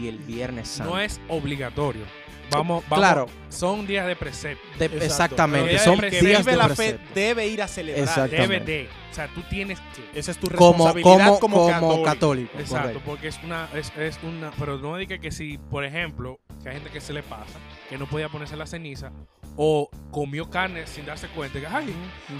[0.00, 0.92] y el viernes santo.
[0.94, 2.02] No es obligatorio.
[2.50, 2.98] Vamos, vamos.
[3.04, 4.62] Claro, Son días de precepto.
[4.78, 5.04] de- Exacto.
[5.04, 5.68] exactamente.
[5.70, 7.10] Pero Son el el que días vive de la fe precepto.
[7.14, 8.04] debe ir a celebrar.
[8.04, 8.30] Exacto.
[8.30, 8.72] Debe Exactamente.
[8.72, 8.88] de.
[9.10, 10.18] O sea, tú tienes que.
[10.18, 12.04] Esa es tu responsabilidad como, como, como católico.
[12.04, 12.52] católico.
[12.58, 13.02] Exacto, correcto.
[13.04, 16.74] porque es una, es, es una, pero no diga que si, por ejemplo, que hay
[16.76, 19.10] gente que se le pasa, que no podía ponerse la ceniza,
[19.56, 21.58] o comió carne sin darse cuenta.
[21.60, 21.94] Que, ay,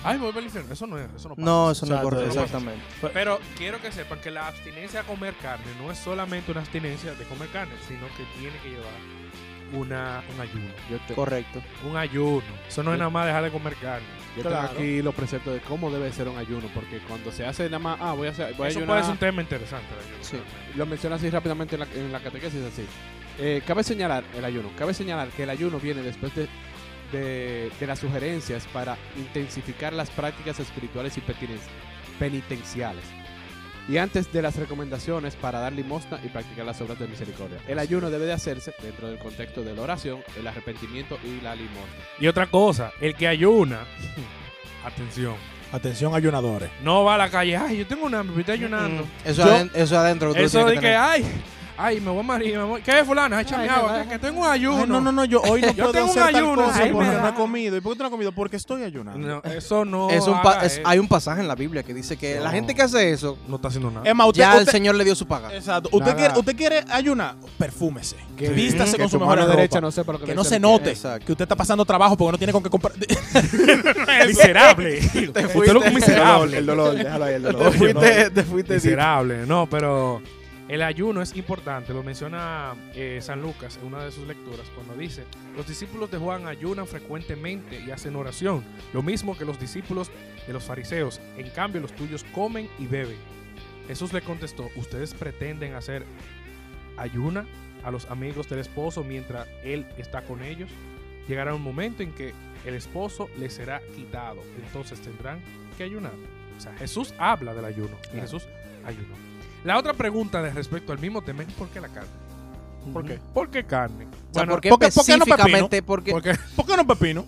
[0.05, 0.73] ay, me voy para el infierno.
[0.73, 1.45] Eso no es, eso no pasa.
[1.45, 2.83] No, eso no es correcto, exactamente.
[3.13, 7.15] Pero quiero que sepan que la abstinencia a comer carne no es solamente una abstinencia
[7.15, 8.93] de comer carne, sino que tiene que llevar
[9.75, 10.73] una, un ayuno.
[10.91, 11.61] Yo, te- Correcto.
[11.89, 12.43] Un ayuno.
[12.69, 14.07] Eso no es nada más dejar de comer carne.
[14.37, 14.73] yo tengo Claro.
[14.73, 17.99] aquí los preceptos de cómo debe ser un ayuno, porque cuando se hace nada más,
[18.01, 19.87] ah, voy a hacer, voy a Eso ayunar, puede ser un tema interesante.
[19.93, 20.37] el ayuno, Sí.
[20.77, 22.87] lo menciona así rápidamente en la, en la catequesis, así.
[23.39, 26.49] Eh, cabe señalar el ayuno, cabe señalar que el ayuno viene después de,
[27.13, 31.23] de, de las sugerencias para intensificar las prácticas espirituales y
[32.19, 33.05] penitenciales.
[33.89, 37.57] Y antes de las recomendaciones para dar limosna y practicar las obras de misericordia.
[37.67, 41.55] El ayuno debe de hacerse dentro del contexto de la oración, el arrepentimiento y la
[41.55, 41.87] limosna.
[42.21, 43.81] Y otra cosa, el que ayuna,
[44.85, 45.37] atención,
[45.73, 46.71] Atención, ayunadores.
[46.83, 49.07] no va a la calle, ay, yo tengo una hambre, estoy ayunando.
[49.25, 50.35] Eso, Yo- adentro.
[50.35, 51.25] Eso de que, ay,
[51.79, 52.83] ay, me voy a morir, me voy.
[52.83, 53.39] ¿Qué es fulano?
[53.39, 54.83] Échame Ay, agua, que, que tengo un ayuno.
[54.83, 56.83] Ay, no, no, no, yo hoy no Yo puedo tengo un hacer tal ayuno, cosa
[56.83, 57.77] ay, porque me no he comido.
[57.77, 58.33] ¿Y por qué tú no has comido?
[58.33, 59.19] Porque estoy ayunando.
[59.27, 60.11] No, eso no.
[60.11, 60.83] Es un haga es- eso.
[60.85, 63.57] hay un pasaje en la Biblia que dice que la gente que hace eso, No
[63.57, 64.09] está haciendo nada.
[64.09, 65.55] Es más, usted, ya el Señor le dio su paga.
[65.55, 65.89] Exacto.
[65.93, 68.17] Usted quiere, usted quiere ayunar, perfúmese.
[68.37, 69.51] Que- Vístase que con su mejor ropa.
[69.51, 70.91] derecha no sepa lo que que no se note.
[70.91, 71.27] Exacto.
[71.27, 72.93] que usted está pasando trabajo porque no tiene con qué comprar.
[74.27, 74.99] miserable.
[74.99, 76.59] Usted un miserable.
[76.59, 77.73] El dolor, déjalo ahí, el Te dolor.
[77.73, 79.47] fuiste, te fuiste miserable.
[79.47, 80.21] No, pero
[80.69, 81.95] el ayuno es importante.
[81.95, 85.25] Lo menciona eh, San Lucas en una de sus lecturas cuando dice:
[85.57, 90.11] Los discípulos de Juan ayunan frecuentemente y hacen oración, lo mismo que los discípulos
[90.47, 91.21] de los fariseos.
[91.37, 93.17] En cambio, los tuyos comen y beben.
[93.87, 96.05] Jesús le contestó: ¿Ustedes pretenden hacer
[96.99, 97.47] ayuna
[97.83, 100.71] a los amigos del esposo mientras él está con ellos?
[101.27, 102.35] Llegará un momento en que
[102.67, 104.43] el esposo les será quitado.
[104.67, 105.41] Entonces tendrán
[105.79, 106.13] que ayunar.
[106.57, 107.97] O sea, Jesús habla del ayuno.
[108.15, 108.21] Y.
[108.21, 108.47] Jesús
[108.85, 109.28] ayunó.
[109.65, 112.09] La otra pregunta de respecto al mismo tema es ¿por qué la carne?
[112.93, 113.19] ¿Por qué?
[113.35, 114.05] ¿Por qué carne?
[114.07, 115.35] O sea, Bueno, ¿por qué ¿por qué- por qué no pepino?
[115.37, 115.83] específicamente?
[115.83, 117.27] Porque, porque, ¿Por qué no pepino?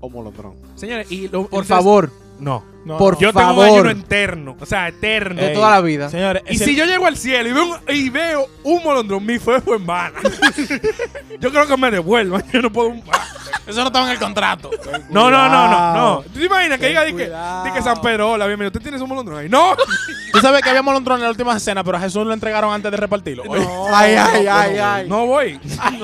[0.00, 0.54] O molondrón.
[0.76, 2.64] señores, y lo- por ustedes- favor, No.
[2.84, 3.18] No, Por.
[3.18, 4.56] Yo tengo un ayuno eterno.
[4.58, 5.38] O sea, eterno.
[5.42, 5.54] de Ey.
[5.54, 6.08] toda la vida.
[6.08, 9.26] Señores, Y si el- yo llego al cielo y veo un, y veo un molondrón,
[9.26, 10.14] mi fe fue en vano.
[11.40, 12.42] yo creo que me devuelvan.
[12.50, 12.94] Yo no puedo.
[13.66, 14.70] eso no estaba en el contrato.
[15.10, 16.22] No, no, no, no, no.
[16.22, 17.64] ¿Tú te imaginas que diga di que, cuidado.
[17.64, 18.68] di que San Pedro, hola, bienvenido?
[18.68, 19.48] ¿Usted tiene un molondrón ahí?
[19.50, 19.76] ¡No!
[20.32, 22.90] Tú sabes que había molondrón en la última escena, pero a Jesús lo entregaron antes
[22.90, 23.42] de repartirlo.
[23.92, 25.08] Ay, ay, ay, ay.
[25.08, 25.60] No voy.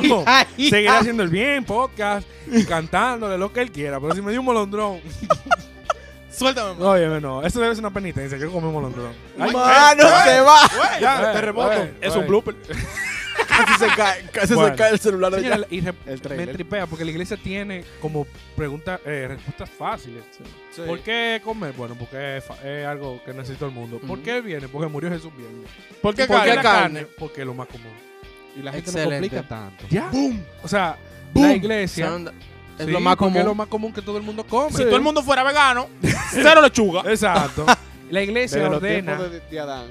[0.06, 0.22] No.
[0.26, 0.96] ay, Seguiré ay.
[0.98, 2.26] haciendo el bien, podcast,
[2.68, 3.98] cantándole lo que él quiera.
[4.00, 5.00] Pero si me dio un molondrón.
[6.36, 6.74] Suéltame.
[6.74, 6.82] man.
[6.82, 7.42] Oye, no.
[7.42, 8.36] Eso debe ser una penitencia.
[8.36, 9.12] Quiero comer molondrón.
[9.38, 10.60] Ay, Mano, se va.
[11.00, 11.88] Ya, eh, terremoto.
[12.00, 12.54] es un blooper.
[13.48, 14.70] Casi se cae, casi Bueno.
[14.70, 18.26] se cae el celular de Señora, y El me tripea porque la iglesia tiene como
[18.56, 20.22] preguntas, eh, respuestas fáciles.
[20.86, 21.72] ¿Por qué comer?
[21.72, 22.44] Bueno, porque es,
[22.86, 23.98] algo que necesita el mundo.
[23.98, 24.68] ¿Por qué viene?
[24.68, 25.64] Porque murió Jesús bien.
[26.00, 27.06] ¿Por qué ¿Por carne?
[27.18, 27.92] Porque es lo más común.
[28.56, 29.14] Y la gente Excelente.
[29.14, 29.84] no complica tanto.
[29.90, 30.10] Ya.
[30.62, 30.96] O sea,
[31.34, 32.10] la iglesia.
[32.78, 33.36] Es sí, lo más común.
[33.36, 34.70] Es lo más común que todo el mundo come.
[34.72, 35.86] Si todo el mundo fuera vegano,
[36.30, 37.02] cero lechuga.
[37.06, 37.64] Exacto.
[38.10, 39.16] La iglesia Desde los ordena.
[39.16, 39.86] tiempos de, de Adán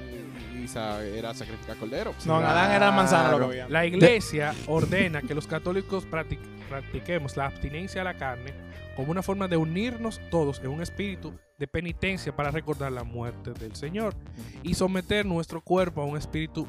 [1.14, 2.14] era sacrificar cordero.
[2.24, 3.68] No, Adán era manzana lo que había.
[3.68, 8.52] La iglesia ordena que los católicos practic- practiquemos la abstinencia a la carne
[8.96, 13.52] como una forma de unirnos todos en un espíritu de penitencia para recordar la muerte
[13.52, 14.14] del Señor
[14.62, 16.66] y someter nuestro cuerpo a un espíritu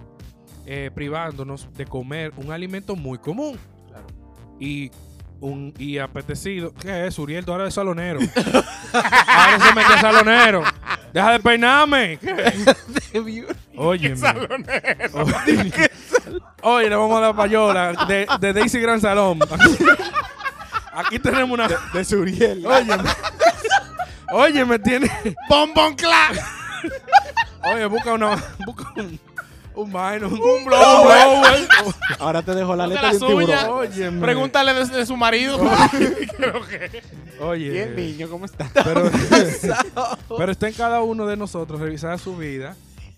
[0.65, 3.57] eh, privándonos de comer un alimento muy común
[4.59, 4.91] y
[5.41, 6.73] un y apetecido.
[6.73, 7.19] ¿Qué es?
[7.19, 8.19] Uriel, tú ahora eres salonero.
[8.93, 10.63] ahora se mete salonero.
[11.13, 12.17] Deja de peinarme.
[12.17, 12.53] ¿Qué?
[13.13, 13.45] Oye,
[13.77, 14.15] Oye,
[16.61, 19.39] Oye, le vamos a dar payola de, de Daisy Gran Salón.
[20.93, 21.67] Aquí tenemos una.
[21.93, 22.65] De Suriel.
[22.65, 22.97] Oye,
[24.31, 25.09] oye, me tiene.
[25.49, 26.35] Bombón clap.
[27.63, 28.35] Oye, busca una.
[28.65, 29.19] Busca un.
[29.75, 31.67] Un vaino, un, un blower.
[32.19, 33.43] Ahora te dejo la letra de un tiburón.
[33.49, 33.67] uñas.
[33.67, 35.59] Oye, Pregúntale de, de su marido.
[37.41, 37.69] Oye.
[37.71, 38.71] Bien, niño, ¿cómo estás?
[38.73, 39.09] Pero,
[40.37, 42.75] pero está en cada uno de nosotros revisar su vida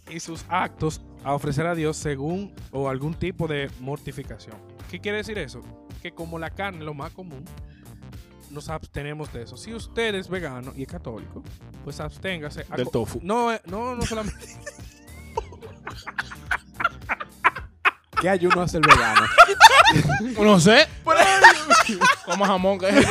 [0.10, 4.56] y sus actos a ofrecer a Dios según o algún tipo de mortificación.
[4.90, 5.62] ¿Qué quiere decir eso?
[6.02, 7.44] Que como la carne es lo más común,
[8.50, 9.58] nos abstenemos de eso.
[9.58, 11.44] Si usted es vegano y es católico,
[11.84, 12.66] pues absténgase.
[12.76, 13.20] Del tofu.
[13.22, 14.40] No, eh, no, no solamente.
[18.22, 19.22] ¿Qué ayuno hace el vegano?
[20.40, 20.86] No sé.
[22.26, 22.78] Como jamón.
[22.78, 23.08] que es.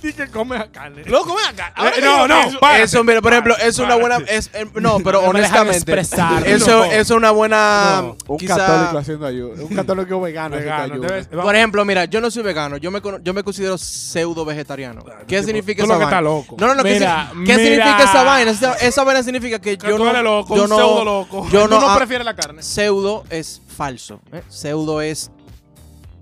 [0.02, 1.04] Di que come la carne.
[1.04, 1.72] Loco, ven acá.
[1.76, 2.82] Ahora Eh, no, no, eso- párate.
[2.84, 4.16] Eso, mira, por ejemplo, es una buena.
[4.26, 5.76] Es, eh, no, pero No me dejan honestamente.
[5.76, 6.84] expresar, Eso no.
[6.84, 8.00] eso es una buena.
[8.02, 9.62] No, Un quizá- católico haciendo ayuno.
[9.64, 11.08] Un católico vegano, Vegano, haciendo ayuno.
[11.26, 14.44] debes- Por ejemplo, mira, yo no soy vegano, yo me, cono- yo me considero pseudo
[14.44, 15.04] vegetariano.
[15.26, 16.18] ¿Qué tipo, significa tú esa lo que vaina?
[16.18, 16.56] estás loco.
[16.58, 17.56] No, no, no, ¿qué, Mira, si- ¿qué mira.
[17.56, 18.50] significa esa vaina?
[18.50, 21.04] Esa, esa vaina significa que Que yo tú no, eres loco, yo un no, pseudo
[21.04, 21.48] loco.
[21.50, 22.62] yo Tú no, no ah, prefieres la carne.
[22.62, 24.42] pseudo es falso, ¿eh?
[24.48, 25.30] pseudo es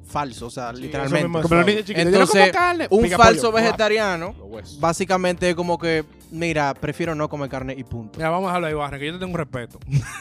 [0.09, 1.41] falso, o sea, Sí, literalmente.
[1.43, 2.87] Como los niños chiquitos, Entonces, como carne.
[2.91, 3.53] Un Pica falso pollo.
[3.63, 4.35] vegetariano,
[4.81, 8.17] básicamente es como que, mira, prefiero no comer carne y punto.
[8.19, 9.79] Mira, vamos a hablar ahí, Barra, que yo te tengo un respeto.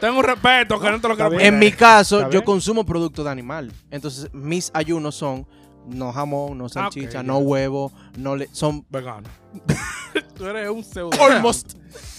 [0.00, 1.38] tengo un respeto que no te lo quiero.
[1.40, 3.72] En mi caso, ¿Está yo consumo producto de animal.
[3.90, 5.46] Entonces, mis ayunos son
[5.86, 9.28] no jamón, no salchicha, Ah, no huevo, no le son Vegano.
[10.36, 11.74] tú eres un pseudo Almost.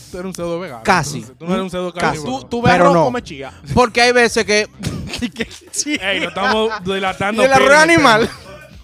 [0.09, 0.83] Tú eres un pseudo vegano.
[0.85, 1.17] Casi.
[1.17, 1.37] entonces.
[1.37, 2.23] Tú no eres un pseudo Casi.
[2.23, 3.03] Tú, tú ves Pero no.
[3.03, 3.51] come chía.
[3.73, 4.67] porque hay veces que
[6.01, 7.41] Ey, nos estamos dilatando.
[7.41, 8.29] Y el en el animal.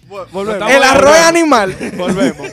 [0.07, 0.71] Volvemos.
[0.71, 1.13] El volviendo.
[1.13, 1.75] animal.
[1.95, 2.47] Volvemos.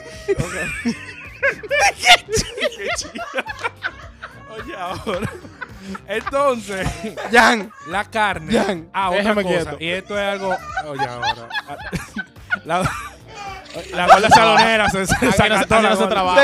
[4.51, 5.31] Oye, ahora.
[6.07, 6.87] Entonces,
[7.33, 8.53] Jan, la carne.
[8.53, 9.55] Jan, ah, otra déjame cosa.
[9.55, 9.77] quieto.
[9.81, 10.57] Y esto es algo.
[10.87, 11.49] Oye, ahora.
[12.65, 12.91] La,
[13.93, 15.75] la gorda salonera se, se desacató.
[15.75, 16.41] aquí la no se trabaja.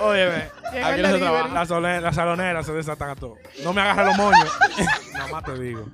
[0.00, 0.48] Óyeme.
[0.84, 1.54] Aquí no se trabaja.
[1.54, 3.36] La, sole- la salonera se desatan a todo.
[3.64, 4.50] No me agarra los moños.
[5.12, 5.86] Nada más te digo.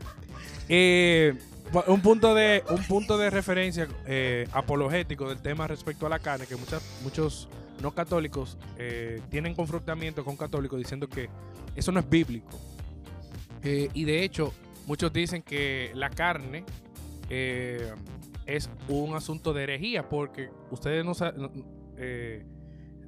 [0.69, 1.35] Eh,
[1.73, 6.19] pu- un punto de un punto de referencia eh, apologético del tema respecto a la
[6.19, 7.49] carne que muchas, muchos
[7.83, 11.29] no católicos eh, tienen confrontamiento con católicos diciendo que
[11.77, 12.49] eso no es bíblico
[13.63, 14.55] Eh, y de hecho
[14.87, 16.65] muchos dicen que la carne
[17.31, 17.93] eh,
[18.47, 21.65] es un asunto de herejía porque ustedes no saben
[21.97, 22.45] eh,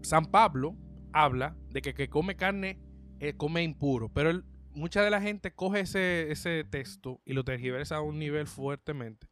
[0.02, 0.76] San Pablo
[1.12, 2.78] habla de que que come carne
[3.20, 4.44] eh, come impuro, pero él-
[4.74, 9.26] mucha de la gente coge ese, ese texto y lo tergiversa a un nivel fuertemente.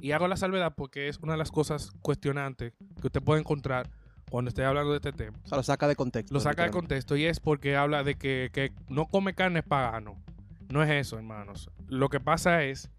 [0.00, 3.90] Y hago la salvedad porque es una de las cosas cuestionantes que usted puede encontrar
[4.30, 5.38] cuando esté hablando de este tema.
[5.44, 6.32] O sea, lo saca de contexto.
[6.32, 9.66] Lo saca de contexto y es porque habla de que, que no come carne es
[9.66, 10.22] pagano.
[10.70, 11.68] No es eso, hermanos.
[11.86, 12.90] Lo que pasa es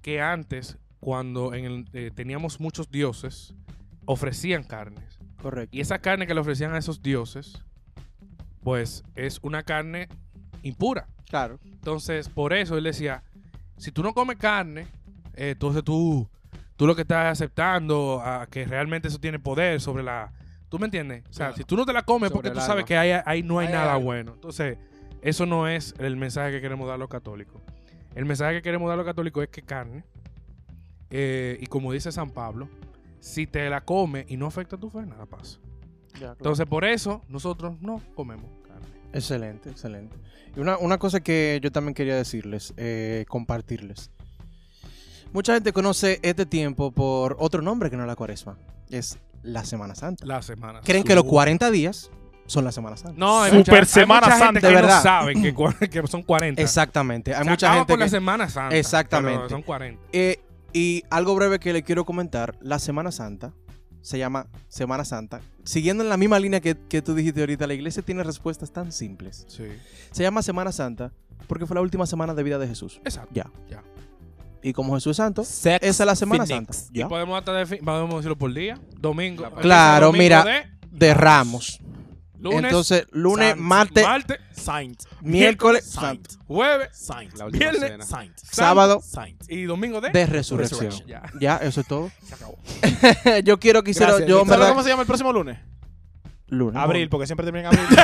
[0.00, 3.54] que antes, cuando en el- eh, teníamos muchos dioses,
[4.04, 5.18] ofrecían carnes.
[5.42, 5.76] Correcto.
[5.76, 7.62] Y esa carne que le ofrecían a esos dioses,
[8.62, 10.08] pues es una carne
[10.62, 11.06] impura.
[11.28, 11.58] Claro.
[11.64, 13.22] Entonces, por eso él decía,
[13.76, 14.86] si tú no comes carne,
[15.34, 16.28] eh, entonces tú,
[16.76, 20.32] tú lo que estás aceptando a que realmente eso tiene poder sobre la...
[20.68, 21.22] ¿Tú me entiendes?
[21.30, 21.56] O sea, Claro.
[21.58, 23.68] si tú no te la comes Sobre porque tú sabes que ahí, ahí no hay
[23.68, 24.04] Hay nada algo.
[24.06, 24.32] bueno.
[24.34, 24.78] Entonces,
[25.22, 27.62] eso no es el mensaje que queremos dar a los católicos.
[28.14, 30.02] El mensaje que queremos dar a los católicos es que carne,
[31.18, 32.68] eh, y como dice San Pablo,
[33.20, 35.58] si te la comes y no afecta a tu fe, nada pasa.
[36.20, 38.86] Entonces, por eso nosotros no comemos carne.
[39.14, 40.14] Excelente, excelente.
[40.54, 44.10] Y una, una cosa que yo también quería decirles, eh, compartirles.
[45.32, 48.58] Mucha gente conoce este tiempo por otro nombre que no es la cuaresma.
[48.90, 50.26] Es la Semana Santa.
[50.26, 50.82] La semana.
[50.82, 52.10] Creen que los 40 días
[52.46, 53.18] son la Semana Santa.
[53.18, 54.96] No, hay Super mucha, hay Semana mucha Santa, gente de que verdad.
[54.96, 55.42] no saben
[55.90, 56.60] que, son 40.
[56.62, 57.34] Exactamente.
[57.34, 58.10] Hay Se mucha gente con la que...
[58.10, 58.76] Semana Santa.
[58.76, 59.38] Exactamente.
[59.38, 60.02] pero son 40.
[60.12, 60.40] Eh,
[60.76, 62.54] y algo breve que le quiero comentar.
[62.60, 63.54] La Semana Santa
[64.02, 65.40] se llama Semana Santa.
[65.64, 68.92] Siguiendo en la misma línea que, que tú dijiste ahorita, la iglesia tiene respuestas tan
[68.92, 69.46] simples.
[69.48, 69.64] Sí.
[70.10, 71.12] Se llama Semana Santa
[71.46, 73.00] porque fue la última semana de vida de Jesús.
[73.06, 73.30] Exacto.
[73.32, 73.50] Ya.
[73.70, 73.82] Ya.
[74.62, 76.76] Y como Jesús es santo, Sex esa es la Semana Phoenix.
[76.76, 76.90] Santa.
[76.92, 77.08] Y Ya.
[77.08, 78.78] podemos, hasta podemos decirlo por día.
[79.00, 79.48] Domingo.
[79.62, 81.80] Claro, domingo mira, de De Ramos.
[82.38, 85.00] Lunes, Entonces, lunes, martes, martes, Saint.
[85.22, 86.26] miércoles, Saint.
[86.46, 87.32] jueves Saint.
[87.34, 88.06] La última Viernes.
[88.06, 88.36] Saint.
[88.38, 89.42] Sábado Saint.
[89.48, 90.92] y domingo de, de resurrección.
[91.06, 91.22] Ya.
[91.40, 92.10] Ya, eso es todo.
[92.22, 92.58] Se acabó.
[93.44, 95.58] yo quiero que hiciera, yo en ¿Sabes verdad, cómo se llama el próximo lunes?
[96.48, 96.80] lunes.
[96.80, 97.98] Abril, porque siempre termina en abril.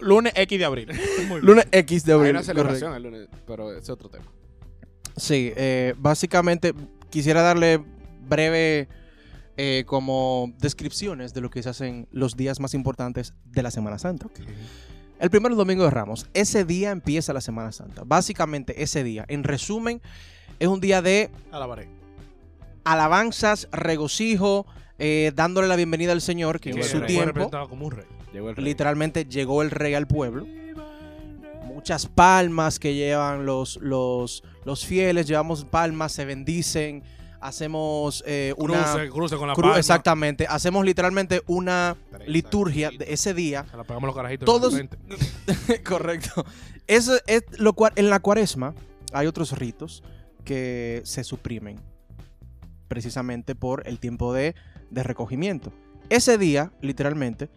[0.00, 0.88] lunes X de abril.
[1.42, 2.30] Lunes X de Hay abril.
[2.32, 3.08] una celebración correcto.
[3.08, 4.26] el lunes, pero ese es otro tema.
[5.16, 6.74] Sí, eh, básicamente
[7.10, 7.82] quisiera darle
[8.20, 8.88] breve
[9.60, 13.98] eh, como descripciones de lo que se hacen los días más importantes de la Semana
[13.98, 14.28] Santa.
[15.18, 18.04] El primer domingo de Ramos, ese día empieza la Semana Santa.
[18.06, 20.00] Básicamente ese día, en resumen,
[20.60, 21.88] es un día de Alabaré.
[22.84, 24.64] alabanzas, regocijo,
[25.00, 28.06] eh, dándole la bienvenida al Señor, que Qué en su tiempo representado como un rey.
[28.32, 28.64] Llegó el rey.
[28.64, 30.46] literalmente llegó el rey al pueblo.
[31.64, 37.02] Muchas palmas que llevan los, los, los fieles, llevamos palmas, se bendicen,
[37.40, 38.82] hacemos eh, una...
[38.92, 39.78] Cruce, cruce con la cru- palma.
[39.78, 41.96] exactamente, hacemos literalmente una
[42.26, 43.64] liturgia de ese día.
[43.70, 44.46] Se la pegamos los carajitos.
[44.46, 44.74] Todos-.
[45.84, 46.44] Correcto.
[46.86, 48.74] Eso es lo cual en la cuaresma
[49.12, 50.02] hay otros ritos
[50.44, 51.80] que se suprimen
[52.88, 54.54] precisamente por el tiempo de,
[54.90, 55.72] de recogimiento.
[56.08, 57.50] Ese día, literalmente,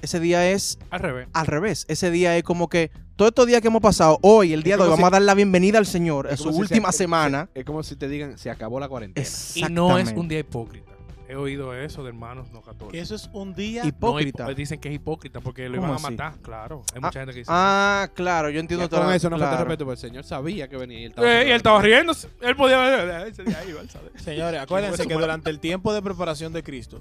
[0.00, 1.28] ese día es Al revés.
[1.32, 1.84] al revés.
[1.88, 4.82] Ese día es como que todos estos días que hemos pasado, hoy, el día de
[4.82, 7.48] hoy, vamos si- a dar la bienvenida al Señor en su si última semana.
[7.54, 9.26] Es como si te digan, se acabó la cuarentena.
[9.54, 10.92] Y no es un día hipócrita.
[11.26, 13.00] He oído eso de hermanos no Que católicos.
[13.00, 13.82] eso es un día.
[13.82, 14.44] No, Hipócrita.
[14.46, 16.10] hipo- dicen que es hipócrita porque lo ¿Cómo iban a así?
[16.16, 16.38] matar.
[16.42, 16.82] Claro.
[16.92, 17.50] Hay Ah, mucha gente que dice.
[17.54, 19.56] Ah, claro, yo entiendo Ya con eso no claro.
[19.64, 21.42] respeto, pero el señor sabía que venía y él Eh, estaba.
[21.44, 22.28] y él estaba riéndose.
[22.42, 23.26] Él podía.
[23.26, 24.10] Ese día iba, él sabe.
[24.16, 27.00] Señores, acuérdense que durante el tiempo de preparación de Cristo,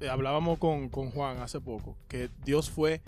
[0.00, 3.02] eh, hablábamos con, con Juan hace poco, que Dios fue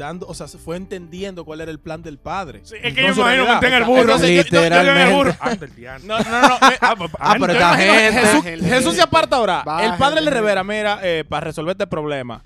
[0.00, 2.60] dando, o sea, se fue entendiendo cuál era el plan del padre.
[2.64, 4.16] Sí, es que yo me imagino monté en el burro.
[4.18, 5.66] Literalmente.
[5.76, 6.06] diablo.
[6.06, 6.58] No, no, no.
[6.80, 8.12] Ah, pues, Ah, pero esta gente.
[8.20, 8.44] Jesús.
[8.68, 9.62] Jesús se aparta ahora.
[9.82, 12.44] El padre le revela, mira, eh, para resolver este problema,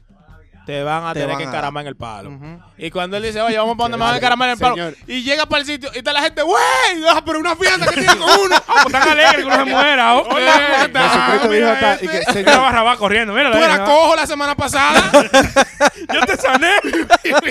[0.66, 2.31] te van a Te tener van que a- encaramar en el palo.
[2.79, 4.74] Y cuando él dice, oye, vamos para donde me van a encaramar en el palo.
[4.74, 4.96] Señor.
[5.07, 6.62] Y llega para el sitio y está la gente, güey,
[7.11, 8.57] ah, pero una fiesta que tiene con uno.
[8.66, 10.14] Ah, pues tan alegre que uno se muera.
[10.16, 10.35] oh.
[10.35, 13.33] Oye, Jesucristo dijo hasta- y que, Mira, señor, Barrabás corriendo.
[13.35, 15.00] Mira, Tú la- eras cojo la semana pasada.
[16.12, 16.70] Yo te sané.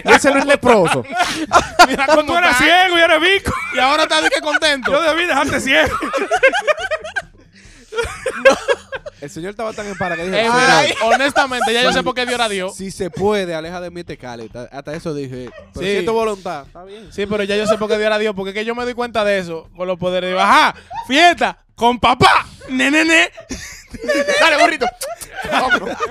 [0.05, 1.03] ese no es leproso.
[1.87, 3.53] Mira Tú cómo eras ciego y eres bico.
[3.75, 4.91] Y ahora estás de que contento.
[4.91, 5.97] Yo debí dejarte ciego.
[9.23, 12.03] El señor estaba tan en para que dijo, Eh, "Señor, mira, honestamente, ya yo sé
[12.03, 12.75] por qué Dios era Dios.
[12.75, 14.51] si se puede, aleja de mí este cáliz.
[14.71, 15.91] Hasta eso dije, pero Sí.
[15.93, 16.65] siento voluntad.
[16.67, 17.11] Está bien.
[17.11, 18.83] Sí, pero ya yo sé por qué Dios era Dios, porque es que yo me
[18.83, 20.29] doy cuenta de eso con los poderes.
[20.29, 20.75] Digo, ajá,
[21.07, 23.31] fiesta con papá, ne, ne, ne.
[24.39, 24.85] Dale, burrito.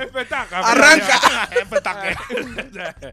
[0.00, 0.64] Espectáculo.
[0.64, 1.48] Arranca.
[1.60, 2.16] Espectáculo.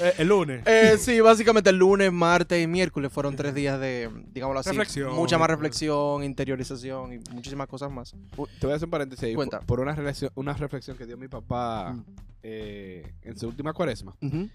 [0.00, 0.62] Eh, el lunes.
[0.64, 5.12] Eh, sí, básicamente el lunes, martes y miércoles fueron tres días de, digámoslo así, Reflexión.
[5.12, 8.14] mucha más reflexión, interiorización y muchísimas cosas más.
[8.36, 9.34] Uh, Te voy a hacer un paréntesis ahí.
[9.34, 9.58] Cuenta.
[9.58, 12.04] Por, por una, relación, una reflexión que dio mi papá Mm.
[12.44, 14.14] eh, en su última cuaresma.
[14.20, 14.48] Ujú.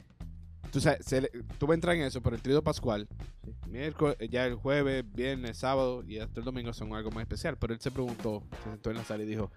[0.73, 3.07] Tú, sabes, se le- tú vas a entrar en eso, pero el trío pascual,
[3.69, 7.55] miércoles, ya el jueves, viernes, sábado y hasta el domingo son algo más especial.
[7.57, 9.51] Pero él se preguntó, se sentó en la sala y dijo,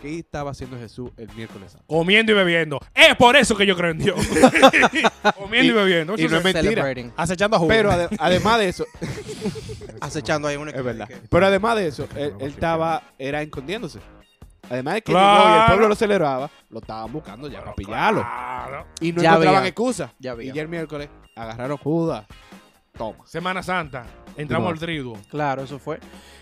[0.00, 1.86] ¿qué estaba haciendo Jesús el miércoles santo?
[1.86, 2.80] Comiendo y bebiendo.
[2.94, 4.16] Es por eso que yo creo en Dios.
[5.38, 6.14] Comiendo y, bebiendo.
[6.16, 6.94] y no es mentira.
[7.16, 7.68] Acechando a Jugo.
[7.68, 8.86] Pero ade- además de eso,
[10.00, 11.08] Acechando ahí un es verdad.
[11.30, 14.00] Pero además de eso, él, él estaba, era escondiéndose.
[14.70, 15.44] Además de que Claro.
[15.44, 18.20] llegó y el pueblo lo celebraba, lo estaban buscando ya para pillarlo.
[18.22, 18.86] Claro.
[19.00, 19.68] Y no Ya encontraban había.
[19.68, 20.12] excusa.
[20.18, 22.26] Ya Y ya el miércoles agarraron Judas.
[22.96, 23.26] Toma.
[23.26, 24.06] Semana Santa.
[24.36, 25.18] Entramos al triduo.
[25.28, 25.98] Claro, eso fue.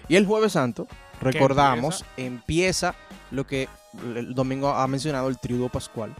[0.08, 0.86] Y el jueves santo,
[1.20, 2.94] recordamos, empieza?
[3.30, 3.66] lo que
[4.14, 6.14] el domingo ha mencionado, el triduo pascual.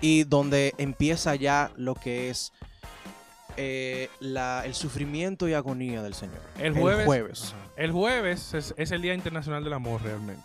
[0.00, 2.52] Y donde empieza ya lo que es
[3.56, 6.40] eh, la- el sufrimiento y agonía del Señor.
[6.58, 7.00] El jueves.
[7.00, 7.54] El jueves.
[7.54, 7.70] Ajá.
[7.76, 10.42] El jueves es, es el Día Internacional del Amor realmente.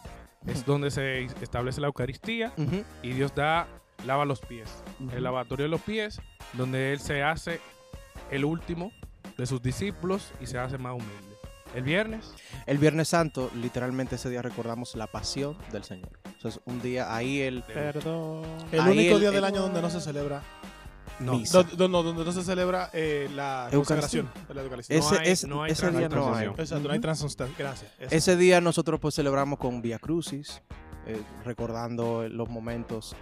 [0.48, 2.52] Es donde se establece la Eucaristía
[3.04, 3.68] y Dios da,
[4.06, 4.70] lava los pies.
[5.14, 6.20] El lavatorio de los pies,
[6.54, 7.60] donde Él se hace
[8.32, 8.92] el último
[9.38, 11.32] de sus discípulos y se hace más humilde.
[11.74, 12.34] El viernes,
[12.66, 16.10] El Viernes Santo, literalmente ese día recordamos la pasión del Señor.
[16.38, 17.64] O sea, es un día ahí el...
[17.64, 18.44] perdón.
[18.74, 20.42] el ahí único el- día del el- año donde no se celebra.
[21.22, 21.66] No, Misa.
[21.78, 23.78] no, donde no se celebra eh, la Eucaristía.
[24.24, 24.98] consagración de la Eucaristía.
[24.98, 26.10] Ese, hay- es- no hay ese día no hay.
[26.10, 26.56] transición.
[26.60, 27.56] Exacto, no hay transustancia.
[27.58, 27.92] Gracias.
[28.00, 28.16] Eso.
[28.16, 30.62] Ese día nosotros pues celebramos con Via Crucis,
[31.06, 33.16] eh, recordando los momentos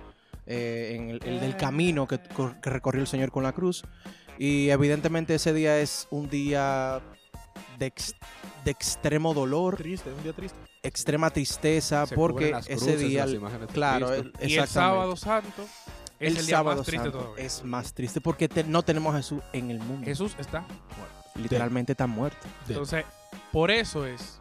[0.45, 3.83] eh, en el, el del camino que, cor- que recorrió el Señor con la cruz.
[4.38, 7.01] Y evidentemente ese día es un día
[7.77, 8.15] de, ex-
[8.63, 10.57] de extremo dolor, triste, un día triste.
[10.81, 15.65] extrema tristeza, Se porque ese día, las imágenes de claro, el- Y el sábado santo
[16.19, 17.43] es el, el, día sábado más triste santo todavía.
[17.45, 20.05] es más triste porque te- no tenemos a Jesús en el mundo.
[20.05, 21.29] Jesús está muerto.
[21.36, 22.45] Literalmente está muerto.
[22.67, 23.05] Entonces,
[23.51, 24.38] por eso es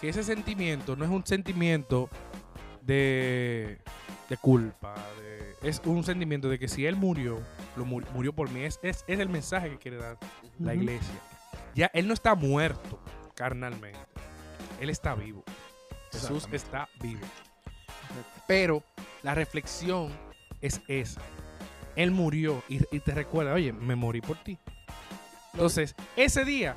[0.00, 2.08] que ese sentimiento no es un sentimiento
[2.80, 3.78] de,
[4.28, 4.94] de culpa.
[5.20, 7.40] de- es un sentimiento de que si Él murió,
[7.76, 8.64] lo mu- murió por mí.
[8.64, 10.18] Es, es, es el mensaje que quiere dar
[10.58, 11.14] la iglesia.
[11.74, 12.98] Ya Él no está muerto
[13.36, 13.98] carnalmente.
[14.80, 15.44] Él está vivo.
[16.10, 17.20] Jesús está vivo.
[18.48, 18.82] Pero
[19.22, 20.10] la reflexión
[20.62, 21.20] es esa.
[21.96, 24.58] Él murió y, y te recuerda, oye, me morí por ti.
[25.52, 26.76] Entonces, ese día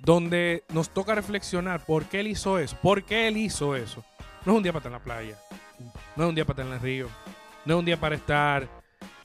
[0.00, 4.04] donde nos toca reflexionar por qué Él hizo eso, por qué Él hizo eso,
[4.44, 5.38] no es un día para estar en la playa,
[6.16, 7.08] no es un día para estar en el río,
[7.64, 8.68] no es un día para estar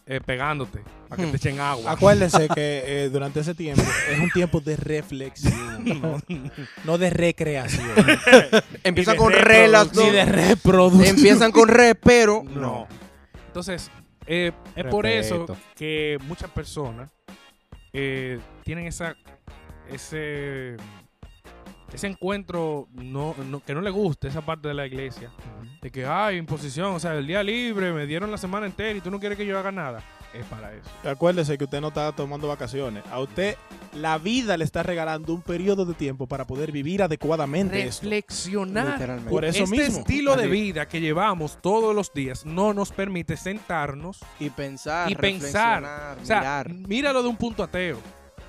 [0.05, 1.31] eh, pegándote, para que Hmm.
[1.31, 1.91] te echen agua.
[1.91, 6.21] Acuérdense que eh, durante ese tiempo es un tiempo de reflexión, no,
[6.85, 7.91] no de recreación,
[8.85, 10.13] Empiezan de con re las ni dos.
[10.13, 11.15] de reproducción.
[11.17, 12.87] Empiezan con re, pero No.
[13.49, 13.89] Entonces,
[14.27, 17.11] eh, es por eso que muchas personas
[17.93, 19.15] eh, tienen esa
[19.89, 20.77] ese
[21.91, 25.31] ese encuentro no, no- que no le gusta esa parte de la iglesia.
[25.81, 29.01] De que hay imposición, o sea, el día libre me dieron la semana entera y
[29.01, 30.03] tú no quieres que yo haga nada.
[30.33, 30.87] Es para eso.
[31.09, 33.03] Acuérdese que usted no está tomando vacaciones.
[33.11, 33.55] A usted
[33.93, 38.03] la vida le está regalando un periodo de tiempo para poder vivir adecuadamente esto.
[38.03, 38.91] Reflexionar.
[38.93, 39.31] Literalmente.
[39.31, 39.99] Por eso este mismo.
[39.99, 45.15] estilo de vida que llevamos todos los días no nos permite sentarnos y pensar, y
[45.15, 45.81] pensar.
[45.81, 46.73] reflexionar, O sea, mirar.
[46.73, 47.97] míralo de un punto ateo.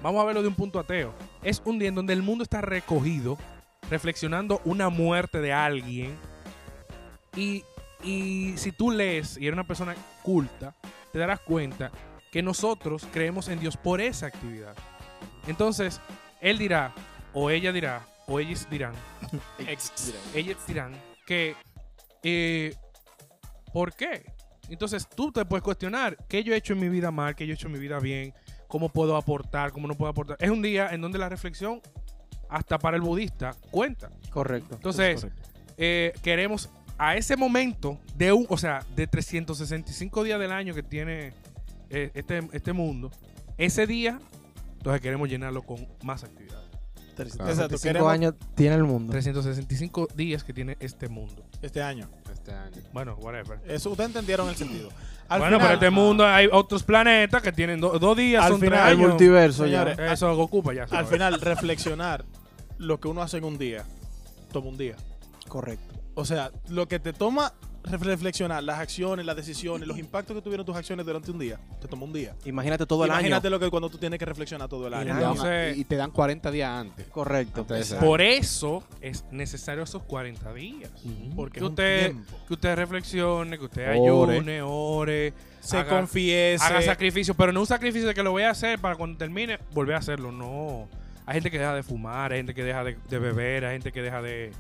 [0.02, 1.14] Vamos a verlo de un punto ateo.
[1.42, 3.38] Es un día en donde el mundo está recogido,
[3.90, 6.14] reflexionando una muerte de alguien.
[7.36, 7.64] Y,
[8.04, 10.74] y si tú lees y eres una persona culta,
[11.12, 11.90] te darás cuenta
[12.30, 14.74] que nosotros creemos en Dios por esa actividad.
[15.46, 16.00] Entonces,
[16.40, 16.94] él dirá,
[17.32, 18.94] o ella dirá, o ellos dirán,
[20.34, 20.92] ellos dirán
[21.26, 21.56] que,
[22.22, 22.74] eh,
[23.72, 24.24] ¿por qué?
[24.68, 27.52] Entonces tú te puedes cuestionar qué yo he hecho en mi vida mal, qué yo
[27.52, 28.32] he hecho en mi vida bien,
[28.68, 30.36] cómo puedo aportar, cómo no puedo aportar.
[30.38, 31.80] Es un día en donde la reflexión,
[32.48, 34.10] hasta para el budista, cuenta.
[34.30, 34.76] Correcto.
[34.76, 35.26] Entonces,
[35.76, 36.70] eh, queremos
[37.02, 41.32] a ese momento de un, o sea, de 365 días del año que tiene
[41.88, 43.10] eh, este, este mundo,
[43.56, 44.20] ese día,
[44.76, 46.68] entonces queremos llenarlo con más actividades.
[47.18, 49.10] Exacto, 5 queremos años tiene el mundo.
[49.12, 51.44] 365 días que tiene este mundo.
[51.60, 52.08] este año.
[52.32, 52.76] Este año.
[52.92, 53.58] Bueno, whatever.
[53.66, 54.88] Eso ustedes entendieron el sentido.
[55.28, 58.52] Al bueno, final- pero este mundo hay otros planetas que tienen do- dos días, Al
[58.52, 59.08] son final, tres El años.
[59.10, 59.84] multiverso ya.
[59.84, 60.84] Señores, Eso ocupa ya.
[60.90, 62.24] Al final, reflexionar
[62.78, 63.84] lo que uno hace en un día,
[64.52, 64.96] toma un día.
[65.48, 65.89] Correcto.
[66.20, 67.52] O sea, lo que te toma
[67.84, 71.58] re- reflexionar, las acciones, las decisiones, los impactos que tuvieron tus acciones durante un día,
[71.80, 72.34] te toma un día.
[72.44, 73.56] Imagínate todo el Imagínate año.
[73.56, 75.12] lo que cuando tú tienes que reflexionar todo el año.
[75.12, 77.06] Y te dan- Entonces- y te dan 40 días antes.
[77.08, 77.62] Correcto.
[77.62, 80.90] Antes Por eso es necesario esos 40 días.
[81.34, 82.14] Porque Que usted,
[82.46, 84.34] que usted reflexione, que usted Ore.
[84.36, 86.64] ayune, ore, Se haga- confiese.
[86.64, 89.58] haga sacrificio, pero no un sacrificio de que lo voy a hacer para cuando termine
[89.72, 90.30] volver a hacerlo.
[90.32, 90.86] No.
[91.26, 93.92] Hay gente que deja de fumar, hay gente que deja de, de beber, hay gente
[93.92, 94.52] que deja de.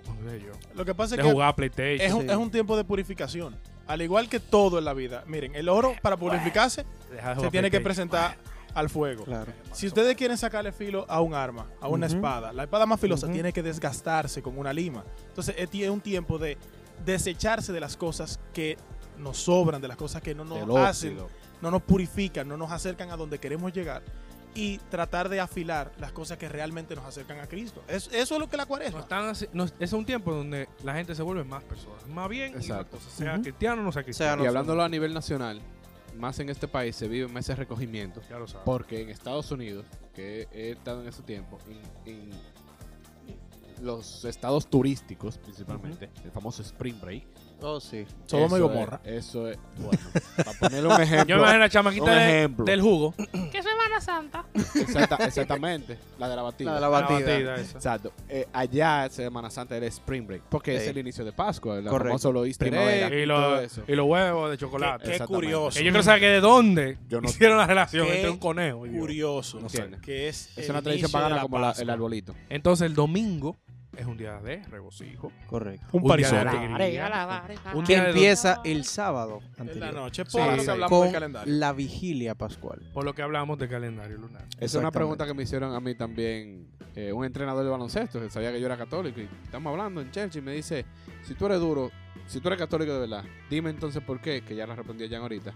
[0.00, 0.52] ¿Cómo sé yo?
[0.74, 2.00] Lo que pasa es de que jugar PlayStation.
[2.06, 2.28] es un, Sí.
[2.30, 3.56] es un tiempo de purificación.
[3.86, 5.24] Al igual que todo en la vida.
[5.26, 8.08] Miren, el oro para purificarse Deja de se jugar tiene que PlayStation.
[8.10, 8.36] presentar
[8.74, 9.24] al fuego.
[9.24, 9.52] Claro.
[9.72, 12.16] Si ustedes quieren sacarle filo a un arma, a una Ujú.
[12.16, 13.34] espada, la espada más filosa Ujú.
[13.34, 15.04] tiene que desgastarse con una lima.
[15.28, 16.56] Entonces es tie- un tiempo de
[17.04, 18.76] desecharse de las cosas que
[19.18, 21.28] nos sobran, de las cosas que no nos Del hacen, óxido.
[21.60, 24.02] no nos purifican, no nos acercan a donde queremos llegar
[24.54, 27.82] y tratar de afilar las cosas que realmente nos acercan a Cristo.
[27.88, 29.00] Es- eso es lo que la No cuaresma.
[29.00, 32.06] están así- no, es un tiempo donde la gente se vuelve más personas.
[32.08, 32.98] Más bien, Exacto.
[33.00, 33.42] sea Ujú.
[33.42, 34.36] cristiano o no sea cristiano.
[34.36, 35.60] Sea Y hablándolo a nivel nacional,
[36.18, 38.20] más en este país se vive más ese recogimiento.
[38.28, 38.64] Ya lo sabes.
[38.66, 41.58] Porque en Estados Unidos, que he estado en ese tiempo,
[42.04, 42.30] en, en
[43.80, 47.24] los estados turísticos principalmente, el famoso Spring Break.
[47.64, 48.04] Oh, sí.
[48.26, 49.00] Sodoma y eso Gomorra.
[49.04, 49.98] es- Eso es, bueno,
[50.36, 51.26] para ponerle un ejemplo.
[51.26, 52.64] Yo me imagino la un chamaquita de- ejemplo.
[52.64, 53.14] del jugo.
[54.74, 56.70] Exacta- exactamente, la de la batida.
[56.70, 57.18] La de la La batida.
[57.32, 57.76] batida esa.
[57.78, 58.12] Exacto.
[58.28, 60.88] Eh, allá Semana Santa era Spring Break, porque es Sí.
[60.90, 62.08] el inicio de Pascua, el Correcto.
[62.08, 63.06] famoso lo Easter Primavera.
[63.08, 63.82] egg, Y, todo lo- eso.
[63.86, 65.04] y los huevos de chocolate.
[65.04, 65.34] Qué Exactamente.
[65.46, 65.78] curioso.
[65.78, 68.38] Que yo quiero saber que de dónde Yo no- hicieron la relación Qué entre un
[68.38, 69.00] conejo y Dios.
[69.00, 69.60] Curioso.
[69.60, 69.88] No sé.
[70.02, 72.34] Que es, Es el una tradición inicio de pagana la como la- el arbolito.
[72.48, 73.56] Entonces el domingo
[73.96, 75.30] es un día de regocijo.
[75.46, 75.86] Correcto.
[75.92, 76.56] Un Un día de parizote.
[76.58, 77.48] alegría.
[77.74, 79.94] Un Que día de empieza el sábado En la anterior.
[79.94, 80.24] noche.
[80.26, 80.38] Sí.
[80.38, 81.54] Por eso hablamos con del calendario.
[81.54, 82.80] la vigilia pascual.
[82.94, 84.44] Por lo que hablamos de calendario lunar.
[84.54, 88.20] Esa es una pregunta que me hicieron a mí también eh, un entrenador de baloncesto
[88.20, 90.84] que sabía que yo era católico y estamos hablando en Church y me dice,
[91.22, 91.90] si tú eres duro,
[92.26, 95.18] si tú eres católico de verdad, dime entonces por qué, que ya la respondí ya
[95.18, 95.52] ahorita.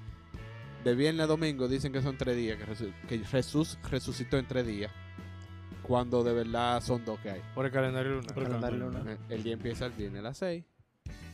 [0.84, 4.46] De viernes a domingo dicen que son tres días, que, resu- que Jesús resucitó en
[4.46, 4.90] tres días,
[5.86, 7.40] cuando de verdad son dos que hay.
[7.54, 8.34] Por el calendario lunar.
[8.34, 9.18] Por el Calendario lunar.
[9.28, 10.64] El día empieza el viernes a las seis.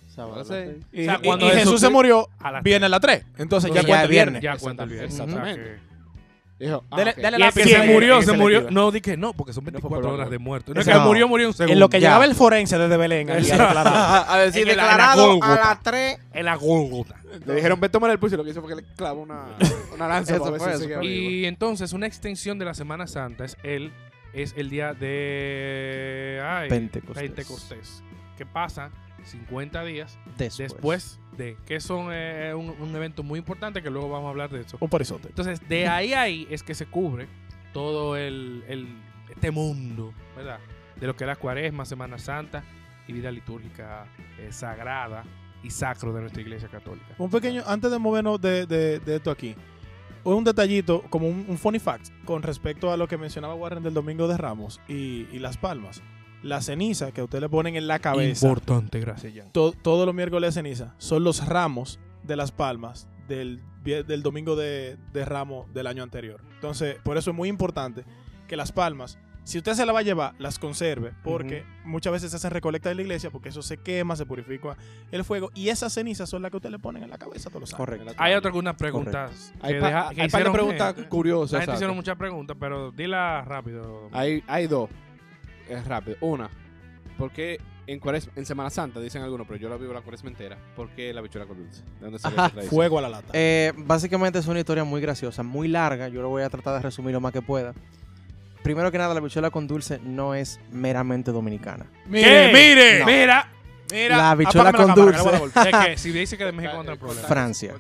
[0.09, 0.35] Sábado.
[0.35, 0.77] a las seis.
[0.93, 3.01] Y, O sea, y- cuando y Jesús- Jesús se murió, A las viene a las
[3.01, 3.25] 3.
[3.39, 4.43] Entonces ya Ya cuenta es el viernes.
[4.43, 5.13] Ya cuenta el viernes.
[5.13, 5.61] Exactamente.
[5.61, 5.93] O sea que-
[6.59, 7.17] Dijo, ah, Dele- ok.
[7.17, 8.71] dele Y la que pieza se murió, se murió.
[8.71, 10.73] No, dije no, porque son No fue 24 por horas de muerto.
[10.73, 11.01] No, es que no.
[11.07, 11.73] murió, murió un segundo.
[11.73, 12.09] En lo que Ya.
[12.11, 13.31] llegaba el forense desde Belén.
[13.31, 16.19] ahí a decir, la- declarado a las 3.
[16.33, 17.17] En la Gólgota.
[17.47, 19.47] Le dijeron, ve tomar el pulso y lo que hizo fue que le clavó una,
[19.95, 21.03] una lanza Eso.
[21.03, 23.91] Y entonces una extensión de la Semana Santa es el,
[24.33, 27.23] es el día de ay, Pentecostés.
[27.23, 28.03] Pentecostés,
[28.37, 28.91] que pasa
[29.25, 30.59] 50 días Después.
[30.73, 34.51] después de que son eh, un, un evento muy importante que luego vamos a hablar
[34.51, 34.77] de eso.
[34.81, 35.29] Un parizote.
[35.29, 37.29] Entonces, de ahí a ahí es que se cubre
[37.73, 38.89] todo el, el-
[39.31, 40.59] este mundo, ¿verdad?
[41.01, 42.63] De lo que es la cuaresma, Semana Santa
[43.09, 44.07] y vida litúrgica
[44.39, 45.25] eh, sagrada
[45.63, 47.07] y sacro de nuestra iglesia católica.
[47.19, 49.55] Un pequeño, antes de movernos de, de- de esto aquí,
[50.25, 53.95] un detallito, como un, un funny fact, con respecto a lo que mencionaba Warren del
[53.95, 56.03] Domingo de Ramos y, y Las Palmas.
[56.43, 59.53] La ceniza que ustedes le ponen en la cabeza, Importante, gracias, Jan.
[59.53, 64.57] to- todos los miércoles de ceniza, son los ramos de Las Palmas del, del Domingo
[64.57, 66.41] de, de Ramos del año anterior.
[66.55, 68.05] Entonces, por eso es muy importante
[68.49, 72.31] que Las Palmas, si usted se la va a llevar, las conserve, porque muchas veces
[72.31, 74.77] se hacen recolecta en la iglesia, porque eso se quema, se purifica
[75.11, 77.63] el fuego, y esas cenizas son las que usted le ponen en la cabeza todos
[77.63, 77.79] los años.
[77.79, 78.15] Correcto.
[78.19, 81.53] Hay otras algunas preguntas que, Hay, deja- que hicieron, preguntas eh, curiosas.
[81.53, 84.09] La gente hicieron muchas preguntas, pero dila rápido.
[84.13, 84.89] Hay, hay dos.
[85.69, 86.17] Es rápido.
[86.21, 86.49] Una,
[87.19, 90.31] ¿por qué en, cuaresma- en Semana Santa, dicen algunos, pero yo la vivo la cuaresma
[90.31, 91.83] entera, ¿por qué la bichuela con dulce?
[91.99, 92.71] ¿De dónde sale esa?
[92.71, 93.29] Fuego a la lata.
[93.33, 96.07] Eh, básicamente es una historia muy graciosa, muy larga.
[96.09, 97.75] Yo lo voy a tratar de resumir lo más que pueda.
[98.63, 101.87] Primero que nada, la bichuela con dulce no es meramente dominicana.
[102.11, 102.51] ¿Qué?
[102.53, 103.07] mire, No.
[103.07, 103.49] Mira,
[103.91, 104.17] mira.
[104.17, 105.61] La apágame con cámara, que le voy a dar dulce.
[105.71, 107.27] es que si dice que de México no problema.
[107.29, 107.75] Francia.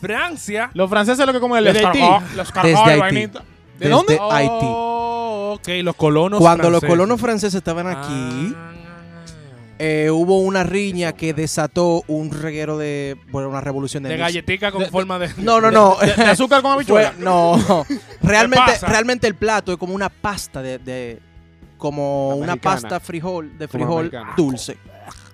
[0.00, 0.70] Francia.
[0.74, 2.00] Los franceses lo que comen es el Haití.
[2.36, 3.30] los Desde Haití.
[3.78, 4.18] ¿De dónde?
[4.30, 4.50] Haití.
[4.62, 8.70] Oh, ok, los colonos Cuando los colonos franceses estaban aquí, Ah.
[9.78, 14.70] Eh, hubo una riña que desató un reguero de, bueno, una revolución de, De galletica
[14.70, 15.30] con de- forma de.
[15.38, 15.96] No, no, no.
[16.00, 17.12] ¿De, de azúcar con habichuela?
[17.16, 17.84] Fue- no,
[18.22, 21.20] realmente, realmente el plato es como una pasta de, de-
[21.78, 22.74] como La una mexicana.
[22.80, 24.76] pasta frijol, de frijol dulce.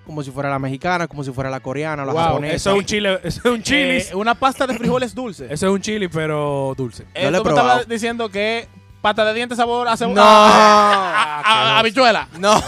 [0.06, 2.54] Como si fuera la mexicana, como si fuera la coreana, la Wow, japonesa.
[2.56, 3.98] eso es un chile, eso es un chili.
[3.98, 5.44] Eh, una pasta de frijoles dulce.
[5.44, 7.04] eso es un chili, pero dulce.
[7.14, 8.66] Eh, Yo lo he tú me estabas diciendo que
[9.00, 10.16] pata de dientes sabor a cebolla.
[10.20, 10.22] No.
[10.26, 11.42] a- a-
[11.76, 12.26] a- habichuela.
[12.40, 12.60] No.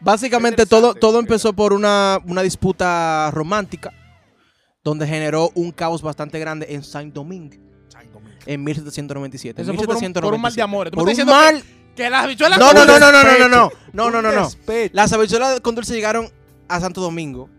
[0.00, 3.92] Básicamente todo, todo empezó por una, una disputa romántica
[4.82, 7.60] donde generó un caos bastante grande en Saint Domingue
[8.46, 9.60] en 1797.
[9.62, 10.62] Eso fue por un- por un mal de 1797.
[10.62, 10.92] amores.
[10.92, 11.62] Por un mal.
[11.94, 14.48] Que las habichuelas No, no, no, no, no, no, no, no, no, no, no, no.
[14.92, 16.30] Las habichuelas con dulce llegaron
[16.68, 17.50] a Santo Domingo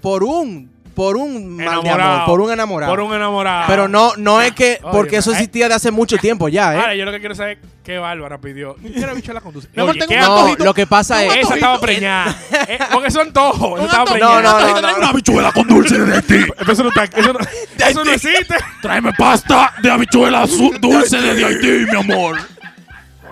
[0.00, 2.26] por un, por un mal de amor, Enamorado.
[2.26, 2.92] por un enamorado.
[2.92, 3.64] Por un enamorado.
[3.66, 5.34] Pero no, no es que, Oye, porque eso eh.
[5.34, 6.78] existía de hace mucho tiempo ya, ¿eh?
[6.78, 8.76] Ahora, yo lo que quiero saber es qué Bárbara pidió.
[8.82, 9.68] Yo quiero bichuela con dulce.
[9.74, 10.22] Mi amor, Oye, tengo ¿qué un?
[10.24, 10.64] No, antojito.
[10.64, 11.36] lo que pasa es...
[11.36, 12.36] Esa estaba preñada.
[12.68, 13.80] Eh, porque son antojos.
[13.80, 14.42] Eso estaba antojo- preñada.
[14.42, 14.96] No, no, no, no.
[14.98, 16.44] Una habichuela con dulce de Haití.
[16.70, 17.38] Eso no, está, eso no,
[17.86, 18.54] eso no existe.
[18.80, 22.38] Tráeme pasta de habichuela su- dulce de Haití, mi amor.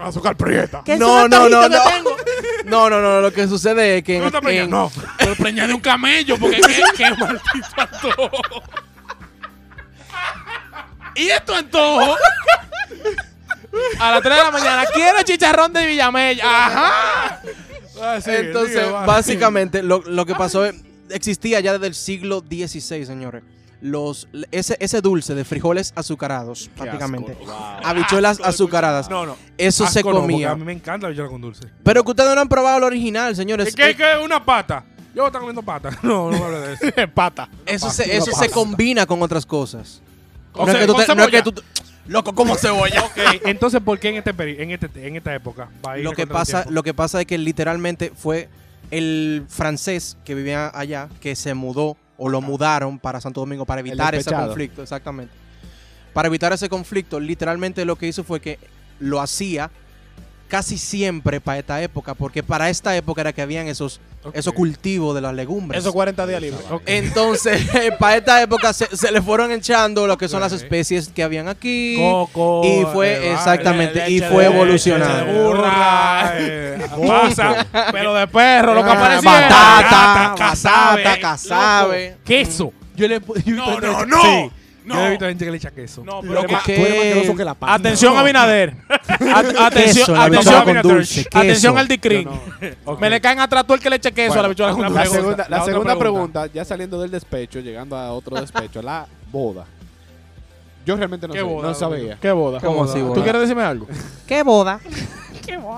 [0.02, 0.82] Azúcar prieta.
[0.84, 1.78] ¿Qué No, no, no, no.
[2.64, 4.92] No, no, no, lo que sucede es que ¿Tú no en- No.
[5.18, 7.40] Pero preñada de un camello, porque ¿Qué, qué maldito
[7.76, 8.30] antojo?
[11.14, 12.16] ¿Y esto antojo?
[13.98, 16.44] A las 3 de la mañana, quiero chicharrón de Villamella.
[16.44, 17.40] Ajá.
[18.02, 20.74] Ah, entonces, básicamente, lo, lo que pasó es,
[21.10, 23.42] existía ya desde el siglo XVI, señores.
[23.82, 27.36] Los, ese, ese dulce de frijoles azucarados, prácticamente.
[27.82, 29.08] Habichuelas azucaradas.
[29.08, 29.36] No, no.
[29.56, 30.50] Eso se Asco no, porque comía.
[30.50, 31.66] a mí me encanta la bichuela con dulce.
[31.82, 33.68] Pero que ustedes no han probado el original, señores.
[33.68, 34.84] ¿Es que, que una pata?
[35.14, 35.90] Yo estoy comiendo pata.
[36.02, 37.10] No, no me hables de eso.
[37.14, 37.48] Pata.
[37.66, 40.02] eso pasta, se, eso se combina con otras cosas.
[40.52, 41.54] Con no, es ce- que tú con te- no es que tú...
[42.06, 43.02] Loco, como cebolla.
[43.04, 46.04] Ok, entonces, ¿por qué en, este peri- en, este, en esta época va a ir
[46.04, 48.48] lo que pasa lo que pasa es que literalmente fue
[48.90, 53.80] el francés que vivía allá que se mudó o lo mudaron para Santo Domingo para
[53.80, 55.32] evitar ese conflicto exactamente.
[56.12, 58.58] Para evitar ese conflicto literalmente lo que hizo fue que
[58.98, 59.70] lo hacía
[60.50, 64.00] casi siempre para esta época porque para esta época era que habían esos
[64.34, 66.60] esos cultivos de las legumbres Esos 40 días libres.
[66.84, 67.62] Entonces
[67.98, 71.48] para esta época se, se le fueron echando lo que son las especies que habían
[71.48, 72.62] aquí Coco.
[72.64, 77.66] y fue eh, exactamente leche y fue evolucionando de burra, eh, pasa.
[77.92, 79.30] Pelo de perro, lo que Ah, aparecía.
[79.30, 82.16] batata, casabe, batata, casabe.
[82.24, 82.72] Queso.
[82.96, 84.20] Yo le, yo No, no, no.
[84.22, 84.50] Sí.
[84.84, 84.94] No.
[84.94, 86.02] Yo he visto gente que le echa queso.
[86.04, 86.74] No, pero que- ma- ¿Qué?
[86.76, 87.74] Tú eres más asqueroso que la pasta.
[87.74, 88.16] Atención.
[88.16, 88.20] A-
[89.66, 91.78] atención, Queso, la atención, con dulce, atención queso.
[91.78, 92.28] al Dicrin.
[92.84, 93.00] Ok.
[93.00, 95.06] Me le caen atrás todo el que le eche queso a la bichuela con la
[95.06, 96.42] segunda, la segunda pregunta.
[96.42, 96.46] pregunta.
[96.54, 99.64] ya saliendo del despecho, llegando a otro despecho, la boda.
[100.86, 102.18] Yo realmente no, ¿Qué sé, boda, no sabía.
[102.20, 102.58] ¿Qué boda?
[102.60, 103.22] ¿Cómo así, ¿Tú boda?
[103.22, 103.86] quieres decirme algo?
[104.26, 104.80] ¿Qué boda?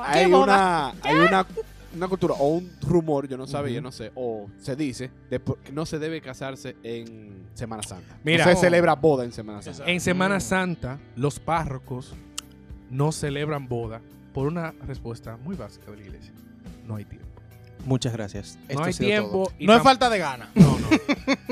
[0.07, 1.47] Hay una, hay una,
[1.95, 5.73] una cultura o un rumor, yo no sabía, no sé, o se dice de que
[5.73, 8.19] no se debe casarse en Semana Santa.
[8.25, 8.45] Mira.
[8.45, 9.85] no se celebra boda en Semana Santa.
[9.91, 12.15] En Semana Santa, los párrocos
[12.91, 14.01] no celebran boda
[14.33, 16.33] por una respuesta muy básica de la iglesia.
[16.87, 17.27] No hay tiempo.
[17.85, 18.59] Muchas gracias.
[18.65, 19.53] No Esto hay tiempo.
[19.59, 20.51] y No es falta de gana.
[20.55, 20.89] No, no.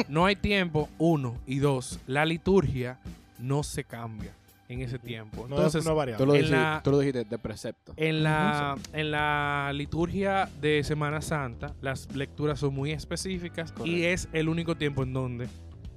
[0.08, 1.36] No hay tiempo, uno.
[1.46, 2.98] Y dos, la liturgia
[3.38, 4.32] no se cambia
[4.72, 5.46] en ese tiempo.
[5.48, 6.16] No, Entonces, no varía.
[6.16, 7.92] Tú lo, en dijiste, la- tú lo dijiste de precepto.
[7.96, 14.28] en la, en la liturgia de Semana Santa, las lecturas son muy específicas y es
[14.32, 15.48] el único tiempo en donde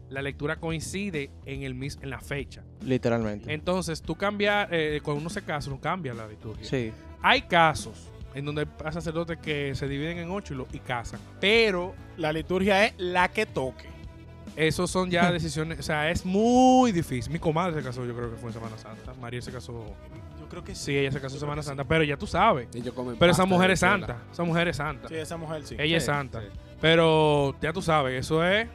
[0.10, 2.64] la lectura coincide en, el mis, en la fecha.
[2.86, 3.54] Literalmente.
[3.54, 6.66] Entonces, tú cambias, eh, cuando uno se casa, no cambia la liturgia.
[6.66, 6.92] Sí.
[7.22, 11.20] Hay casos en donde hay sacerdotes que se dividen en ocho y, lo- y casan,
[11.40, 13.86] pero La liturgia es la que toque.
[14.56, 17.32] Esos son ya decisiones, o sea, es muy difícil.
[17.32, 19.14] Mi comadre se casó, yo creo que fue en Semana Santa.
[19.20, 19.86] María se casó,
[20.40, 22.68] Yo creo que sí, ella se casó en Semana Santa, pero ya tú sabes.
[22.76, 25.08] Ellos comen Pero esa pasta mujer de es santa, esa mujer es santa.
[25.08, 25.76] Sí, esa mujer sí.
[25.80, 26.42] Ella es Sí, santa.
[26.42, 26.48] sí.
[26.82, 28.68] Pero ya tú sabes, eso es.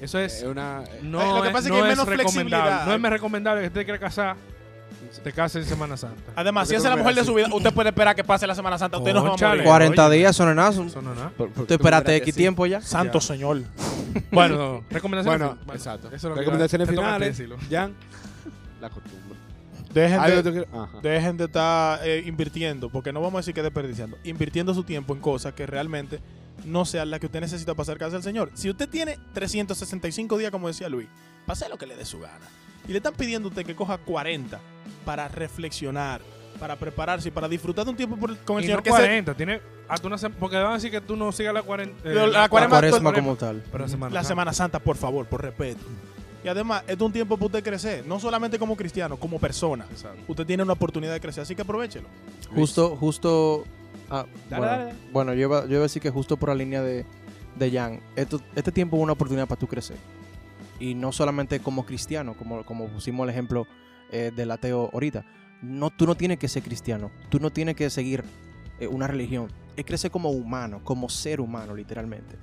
[0.00, 0.38] Eso es.
[0.38, 0.82] Es una.
[1.02, 2.14] no lo que es- pasa es que hay menos recomendable.
[2.24, 2.86] flexibilidad.
[2.86, 4.36] No es más recomendable que usted quiera casar,
[5.22, 6.32] te case en Semana Santa.
[6.36, 8.54] Además, si esa es la mujer de su vida, usted puede esperar que pase la
[8.54, 8.98] Semana Santa.
[8.98, 9.64] Usted no se va a morir.
[9.64, 10.16] 40 oye.
[10.16, 10.72] días son nada.
[11.36, 12.80] por- por- Tú que X tiempo ya.
[12.80, 13.26] Santo Ya.
[13.26, 13.62] Señor.
[14.30, 15.40] Bueno, recomendaciones.
[15.40, 16.08] Bueno, exacto.
[16.08, 17.42] Eso es lo que Recomendaciones finales.
[17.70, 17.94] Jan.
[18.80, 19.18] La costumbre.
[19.92, 20.66] Dejen de,
[21.02, 25.14] dejen de estar eh, invirtiendo, porque no vamos a decir que desperdiciando, invirtiendo su tiempo
[25.14, 26.20] en cosas que realmente
[26.64, 28.50] no sean las que usted necesita para acercarse al Señor.
[28.54, 31.08] Si usted tiene 365 días, como decía Luis,
[31.46, 32.46] pase lo que le dé su gana.
[32.86, 34.60] Y le están pidiendo a usted que coja 40
[35.04, 36.20] para reflexionar,
[36.60, 38.90] para prepararse y para disfrutar de un tiempo por- con el Y Señor no que
[38.90, 41.62] se, 40, tiene hasta una sem- porque van a decir que tú no sigas la
[41.62, 43.62] 40 eh, Pero la La cuarema- cuaresma como tal.
[43.70, 44.28] pero la semana la Santa.
[44.28, 45.80] Semana Santa, por favor, por respeto.
[46.44, 49.86] Y además, es un tiempo para usted crecer, no solamente como cristiano, como persona.
[49.90, 50.20] Exacto.
[50.28, 52.08] Usted tiene una oportunidad de crecer, así que aprovechelo.
[52.54, 53.64] Justo, justo
[54.10, 54.94] Ah, Dale, bueno, dale.
[55.12, 57.04] bueno, yo, iba, yo iba a decir que justo por la línea de,
[57.56, 59.96] de Jan, esto, este tiempo es una oportunidad para tú crecer.
[60.80, 63.66] Y no solamente como cristiano, como, como pusimos el ejemplo
[64.10, 65.24] eh, del ateo ahorita.
[65.62, 68.24] No, tú no tienes que ser cristiano, tú no tienes que seguir
[68.78, 69.48] eh, una religión.
[69.76, 72.36] Es crecer como humano, como ser humano, literalmente.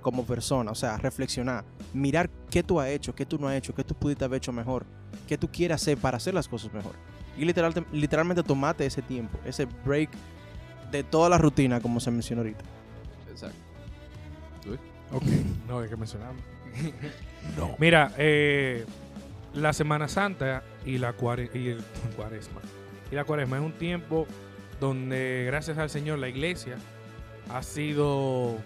[0.00, 3.74] Como persona, o sea, reflexionar, mirar qué tú has hecho, qué tú no has hecho,
[3.74, 4.86] qué tú pudiste haber hecho mejor,
[5.26, 6.94] qué tú quieres hacer para hacer las cosas mejor.
[7.36, 10.10] Y literal, literalmente tomate ese tiempo, ese break
[10.92, 12.64] de toda la rutina, como se mencionó ahorita.
[13.30, 13.66] Exacto.
[15.12, 15.24] Ok,
[15.68, 16.40] no, hay que mencionarlo.
[17.56, 17.74] no.
[17.78, 18.84] Mira, eh,
[19.56, 21.82] la Semana Santa y la cuare- y el
[22.16, 22.60] cuaresma.
[23.10, 24.26] Y la cuaresma es un tiempo
[24.80, 26.76] donde, gracias al Señor, la iglesia
[27.50, 28.56] ha sido,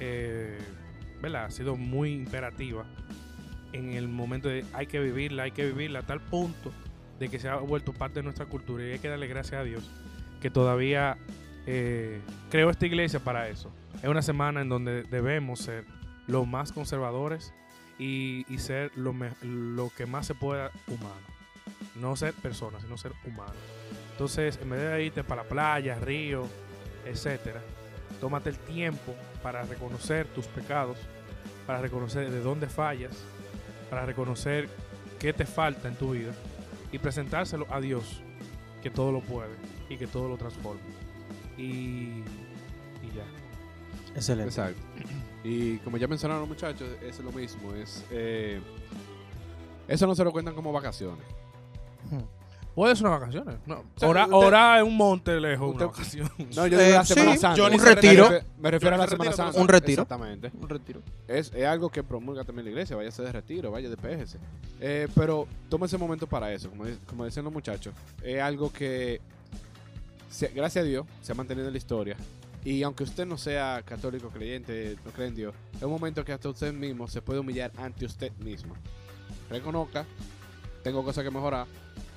[0.00, 0.58] eh.
[1.22, 2.84] Ha sido muy imperativa
[3.72, 6.70] en el momento de hay que vivirla, hay que vivirla a tal punto
[7.18, 9.64] de que se ha vuelto parte de nuestra cultura y hay que darle gracias a
[9.64, 9.90] Dios
[10.42, 11.16] que todavía
[11.66, 13.72] eh, creó esta iglesia para eso.
[14.02, 15.86] Es una semana en donde debemos ser
[16.26, 17.54] los más conservadores
[17.98, 21.34] y, y ser lo, me- lo que más se pueda humano.
[21.96, 23.54] No ser personas, sino ser humanos.
[24.12, 26.46] Entonces, en vez de irte para la playa, río,
[27.04, 27.60] etcétera,
[28.20, 30.98] tómate el tiempo para reconocer tus pecados,
[31.66, 33.16] para reconocer de dónde fallas,
[33.90, 34.68] para reconocer
[35.18, 36.32] qué te falta en tu vida
[36.92, 38.22] y presentárselo a Dios,
[38.82, 39.54] que todo lo puede
[39.88, 40.80] y que todo lo transforma.
[41.56, 42.22] Y,
[43.02, 43.24] y ya.
[44.14, 44.50] Excelente.
[44.50, 44.80] Exacto.
[45.44, 47.72] Y como ya mencionaron los muchachos, es lo mismo.
[47.74, 48.60] Es, eh,
[49.86, 51.24] eso no se lo cuentan como vacaciones.
[52.74, 53.56] Puede ser unas vacaciones.
[53.66, 53.84] No.
[53.96, 56.30] sea, Orar usted- orar en un monte lejos, usted- una vacación.
[56.56, 57.62] No, yo Eh, digo la sí, Semana Santa.
[57.62, 58.24] Johnny un se retiro.
[58.24, 59.60] Me refiero, me refiero a la Johnny se Semana retira, Santa.
[59.60, 60.02] Un retiro.
[60.02, 60.50] Exactamente.
[60.60, 61.00] Un retiro.
[61.28, 62.96] Es, es algo que promulga también la iglesia.
[62.96, 64.38] Váyase de retiro, vaya despéjese.
[64.80, 66.68] Eh, pero tome ese momento para eso.
[66.70, 69.20] Como, di- como decían los muchachos, es algo que,
[70.28, 72.16] se- gracias a Dios, se ha mantenido en la historia.
[72.64, 76.32] Y aunque usted no sea católico, creyente, no cree en Dios, es un momento que
[76.32, 78.74] hasta usted mismo se puede humillar ante usted mismo.
[79.50, 80.06] Reconozca,
[80.82, 81.66] tengo cosas que mejorar,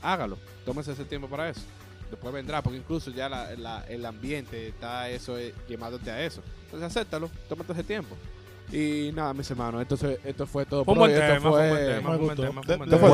[0.02, 0.38] hágalo.
[0.66, 1.62] Tómese ese tiempo para eso.
[2.10, 6.42] Después vendrá, porque incluso ya la- la- el ambiente está eso eh, llamándote a eso.
[6.66, 8.16] Entonces acéptalo, tómate ese tiempo.
[8.72, 12.02] Y nada, mis hermanos, entonces esto fue todo un buen tema, fue un buen tema,
[12.08, 12.42] fue un buen gustó.
[12.48, 13.10] tema, fue un buen tema.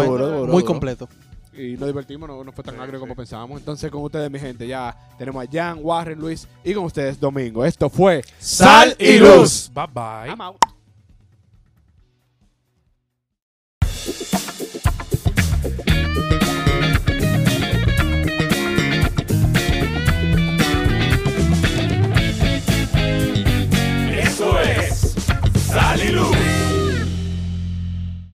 [0.54, 1.10] Muy completo
[1.56, 3.60] y nos divertimos, no, no fue tan sí, agrio como pensábamos.
[3.60, 7.66] Entonces, con ustedes, mi gente, ya tenemos a Jan, Warren, Luis y con ustedes, Domingo.
[7.66, 9.72] Esto fue Sal y Luz.
[9.74, 10.30] Bye bye.
[10.30, 10.58] I'm out.